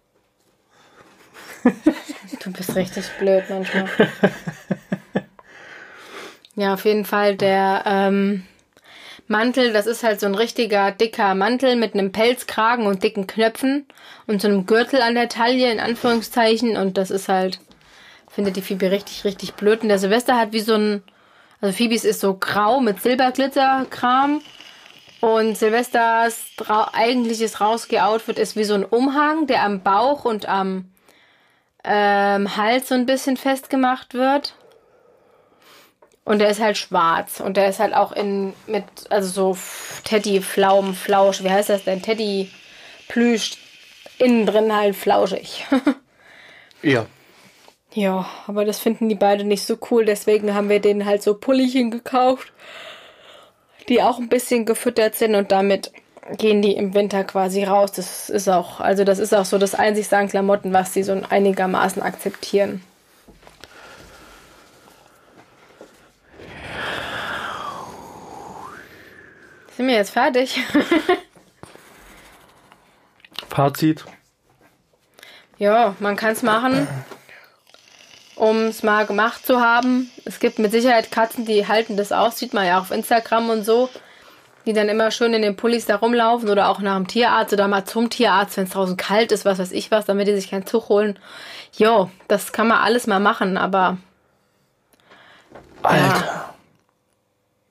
[2.43, 3.87] Du bist richtig blöd manchmal.
[6.57, 8.45] ja, auf jeden Fall der ähm,
[9.29, 13.87] Mantel, das ist halt so ein richtiger dicker Mantel mit einem Pelzkragen und dicken Knöpfen
[14.27, 17.61] und so einem Gürtel an der Taille in Anführungszeichen und das ist halt,
[18.29, 19.83] findet die Phoebe richtig, richtig blöd.
[19.83, 21.03] Und der Silvester hat wie so ein,
[21.61, 24.41] also Phoebes ist so grau mit Silberglitzerkram
[25.21, 26.47] und Silvesters
[26.93, 30.87] eigentliches Rausgeh-Outfit ist wie so ein Umhang, der am Bauch und am
[31.85, 34.55] ähm, Hals so ein bisschen festgemacht wird.
[36.25, 37.41] Und der ist halt schwarz.
[37.41, 41.71] Und der ist halt auch in mit, also so F- Teddy, Pflaumen, Flausch, wie heißt
[41.71, 42.03] das denn?
[42.03, 42.51] Teddy
[43.09, 43.57] Plüsch,
[44.19, 45.67] innen drin halt flauschig.
[46.83, 47.05] Ja.
[47.93, 50.07] ja, aber das finden die beide nicht so cool.
[50.07, 52.55] Deswegen haben wir denen halt so Pullichen gekauft,
[53.91, 55.93] die auch ein bisschen gefüttert sind und damit
[56.37, 57.93] gehen die im Winter quasi raus.
[57.93, 61.21] Das ist auch, also das ist auch so das einzigste an Klamotten, was sie so
[61.29, 62.83] einigermaßen akzeptieren.
[69.77, 70.61] Sind wir jetzt fertig?
[73.49, 74.05] Fazit.
[75.59, 76.87] ja, man kann es machen,
[78.37, 80.11] um es mal gemacht zu haben.
[80.25, 83.51] Es gibt mit Sicherheit Katzen, die halten das aus, sieht man ja auch auf Instagram
[83.51, 83.89] und so,
[84.67, 87.69] die dann immer schön in den Pullis da rumlaufen oder auch nach dem Tierarzt oder
[87.69, 90.51] mal zum Tierarzt, wenn es draußen kalt ist, was weiß ich was, damit die sich
[90.51, 91.19] keinen Zug holen.
[91.77, 93.99] Jo, das kann man alles mal machen, aber
[95.83, 96.55] Alter.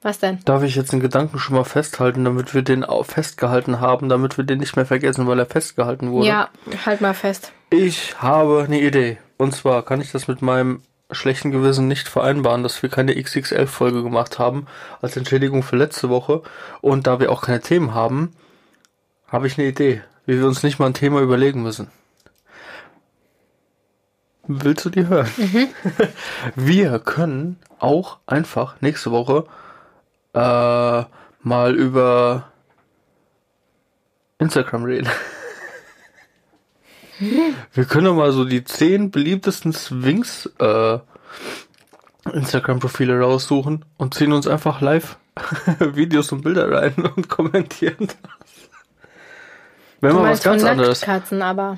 [0.01, 0.39] was denn?
[0.45, 4.37] Darf ich jetzt den Gedanken schon mal festhalten, damit wir den auch festgehalten haben, damit
[4.37, 6.27] wir den nicht mehr vergessen, weil er festgehalten wurde?
[6.27, 6.49] Ja,
[6.85, 7.51] halt mal fest.
[7.69, 9.17] Ich habe eine Idee.
[9.37, 10.81] Und zwar kann ich das mit meinem
[11.11, 14.67] schlechten Gewissen nicht vereinbaren, dass wir keine XXL-Folge gemacht haben,
[15.01, 16.41] als Entschädigung für letzte Woche.
[16.81, 18.33] Und da wir auch keine Themen haben,
[19.27, 21.89] habe ich eine Idee, wie wir uns nicht mal ein Thema überlegen müssen.
[24.51, 25.29] Willst du die hören?
[26.55, 29.45] Wir können auch einfach nächste Woche
[30.33, 31.03] äh,
[31.43, 32.51] mal über
[34.39, 35.07] Instagram reden.
[37.19, 40.99] Wir können doch mal so die zehn beliebtesten Swings äh,
[42.31, 45.17] Instagram-Profile raussuchen und ziehen uns einfach live
[45.79, 48.17] Videos und Bilder rein und kommentieren das.
[50.01, 51.01] Wenn mal was ganz anderes.
[51.01, 51.77] Nacktkatzen, aber.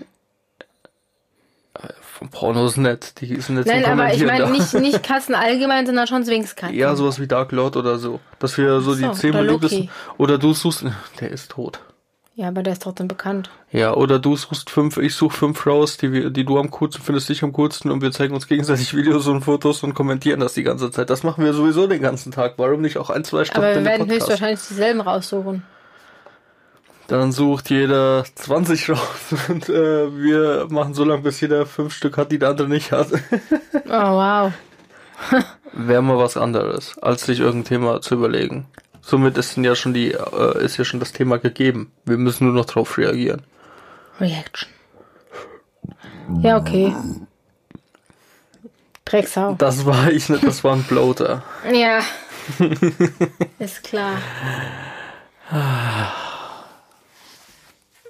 [2.01, 3.19] Von Pornos nett.
[3.19, 6.77] Die sind jetzt Nein, aber ich meine nicht, nicht Katzen allgemein, sondern schon Swingskatzen.
[6.77, 8.19] Ja, sowas wie Dark Lord oder so.
[8.37, 9.89] Dass wir so, die so, zehn oder beliebtesten.
[10.19, 10.85] Oder du suchst.
[11.19, 11.79] Der ist tot.
[12.41, 13.51] Ja, aber der ist trotzdem bekannt.
[13.71, 17.03] Ja, oder du suchst fünf, ich such fünf raus, die, wir, die du am coolsten
[17.03, 20.55] findest, ich am coolsten und wir zeigen uns gegenseitig Videos und Fotos und kommentieren das
[20.55, 21.11] die ganze Zeit.
[21.11, 22.55] Das machen wir sowieso den ganzen Tag.
[22.57, 24.21] Warum nicht auch ein, zwei Stunden Aber wir werden Podcast?
[24.21, 25.61] höchstwahrscheinlich dieselben raussuchen.
[27.09, 28.99] Dann sucht jeder 20 raus
[29.47, 32.91] und äh, wir machen so lange, bis jeder fünf Stück hat, die der andere nicht
[32.91, 33.09] hat.
[33.85, 34.51] Oh, wow.
[35.73, 38.65] Wäre mal was anderes, als sich irgendein Thema zu überlegen.
[39.01, 41.91] Somit ist ja schon die, äh, ist ja schon das Thema gegeben.
[42.05, 43.41] Wir müssen nur noch drauf reagieren.
[44.19, 44.69] Reaction.
[46.41, 46.95] Ja, okay.
[49.05, 49.55] Drecksau.
[49.57, 51.43] Das war ich nicht, das war ein Bloater.
[51.73, 51.99] Ja.
[53.59, 54.17] Ist klar.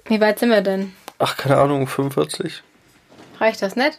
[0.06, 0.92] Wie weit sind wir denn?
[1.18, 2.62] Ach, keine Ahnung, 45.
[3.40, 3.98] Reicht das nicht?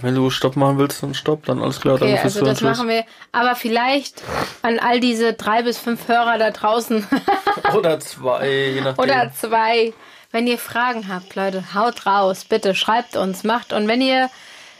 [0.00, 2.88] Wenn du Stopp machen willst, dann Stopp, dann alles klar, Okay, dann also das machen
[2.88, 3.04] wir.
[3.32, 4.22] Aber vielleicht
[4.62, 7.06] an all diese drei bis fünf Hörer da draußen
[7.76, 9.02] Oder zwei, je nachdem.
[9.02, 9.92] oder zwei.
[10.30, 13.72] Wenn ihr Fragen habt, Leute, haut raus, bitte, schreibt uns, macht.
[13.72, 14.30] Und wenn ihr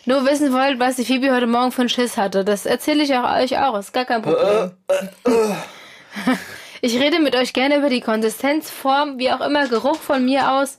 [0.07, 3.15] nur wissen wollt, was die Phoebe heute Morgen für einen Schiss hatte, das erzähle ich
[3.15, 4.73] auch euch auch, ist gar kein Problem.
[6.85, 10.51] Ich rede mit euch gerne über die Konsistenz, Form, wie auch immer, Geruch von mir
[10.51, 10.79] aus.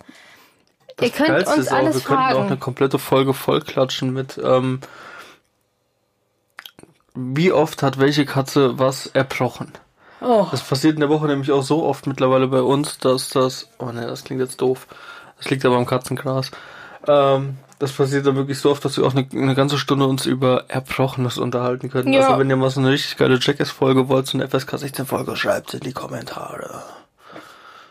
[1.01, 2.59] Ihr könnt Geilste uns ist auch, alles wir könnten auch eine fragen.
[2.59, 4.79] komplette Folge vollklatschen mit, ähm,
[7.15, 9.71] wie oft hat welche Katze was erbrochen.
[10.21, 13.67] Oh, Das passiert in der Woche nämlich auch so oft mittlerweile bei uns, dass das,
[13.77, 14.87] oh ne, das klingt jetzt doof.
[15.37, 16.51] Das liegt aber am Katzengras.
[17.07, 20.25] Ähm, das passiert dann wirklich so oft, dass wir auch eine, eine ganze Stunde uns
[20.25, 22.13] über Erbrochenes unterhalten können.
[22.13, 22.27] Ja.
[22.27, 25.73] Also wenn ihr mal so eine richtig geile Jackass-Folge wollt, so eine FSK 16-Folge, schreibt
[25.73, 26.81] in die Kommentare.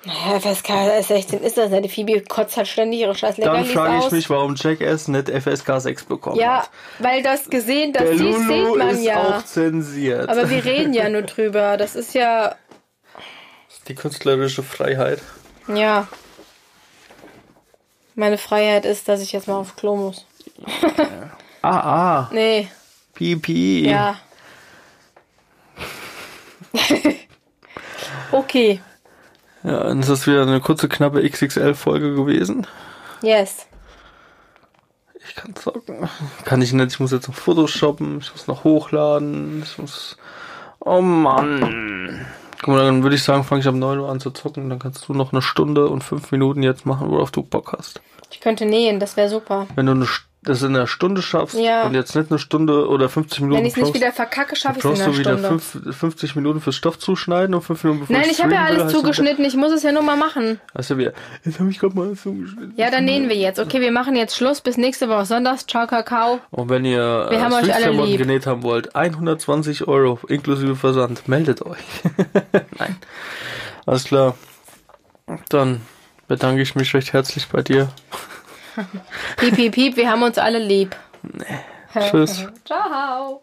[0.05, 0.69] Naja, FSK
[1.07, 1.85] 16 ist das nicht.
[1.85, 4.11] Die Phoebe kotzt halt ständig ihre scheiß Dann Leckerlis frage ich aus.
[4.13, 6.71] mich, warum Jackass nicht FSK 6 bekommen ja, hat.
[6.99, 9.39] weil das gesehen, das Der sieht, Lulu sieht man ist ja.
[9.39, 10.29] auch zensiert.
[10.29, 11.77] Aber wir reden ja nur drüber.
[11.77, 12.57] Das ist ja,
[13.89, 15.21] die künstlerische Freiheit.
[15.69, 16.07] ja.
[18.15, 20.27] Meine Freiheit ist, dass ich jetzt mal aufs Klo muss.
[21.63, 21.71] Ah,
[22.27, 22.69] ah, Nee,
[23.15, 23.89] Pipi.
[23.89, 24.19] ja.
[28.33, 28.81] okay,
[29.65, 32.67] Ja, dann ist das wieder eine kurze, knappe XXL-Folge gewesen.
[33.23, 33.67] yes.
[35.29, 36.09] Ich kann zocken.
[36.45, 36.93] Kann ich nicht.
[36.93, 38.19] Ich muss jetzt noch Fotos shoppen.
[38.21, 39.63] Ich muss noch hochladen.
[39.63, 40.17] Ich muss.
[40.81, 42.27] Oh Mann.
[42.61, 44.69] Guck mal, dann würde ich sagen, fange ich um 9 Uhr an zu zocken.
[44.69, 48.01] Dann kannst du noch eine Stunde und 5 Minuten jetzt machen, worauf du Bock hast.
[48.33, 49.69] Ich könnte nähen, das wäre super.
[49.77, 51.85] Wenn du eine, St- das in einer Stunde schaffst Ja.
[51.85, 54.79] und jetzt nicht eine Stunde oder 50 Minuten Wenn ich es nicht wieder verkacke, schaffe
[54.81, 55.59] ich es in brauchst einer du wieder Stunde.
[55.61, 58.93] fünf, 50 Minuten fürs Stoff zuschneiden und 5 Minuten bevor Nein, ich habe ja alles
[58.93, 60.59] zugeschnitten, ich muss es ja nur mal machen.
[60.77, 61.13] Hast du wieder,
[61.45, 62.73] jetzt habe ich gerade mal alles zugeschnitten.
[62.77, 63.61] Ja, dann nähen wir jetzt.
[63.61, 65.65] Okay, wir machen jetzt Schluss bis nächste Woche Sonntags.
[65.67, 66.41] Ciao, Kakao.
[66.51, 68.19] Und wenn ihr Wir äh, haben euch alle Streetklamotten lieb.
[68.19, 71.79] genäht haben wollt, 120 Euro inklusive Versand, meldet euch.
[72.79, 72.97] Nein.
[73.87, 74.35] Alles klar.
[75.51, 75.83] Dann
[76.27, 77.89] bedanke ich mich recht herzlich bei dir.
[79.37, 80.97] Piep, piep, piep, wir haben uns alle lieb.
[81.93, 82.47] Tschüss.
[82.65, 83.43] Ciao.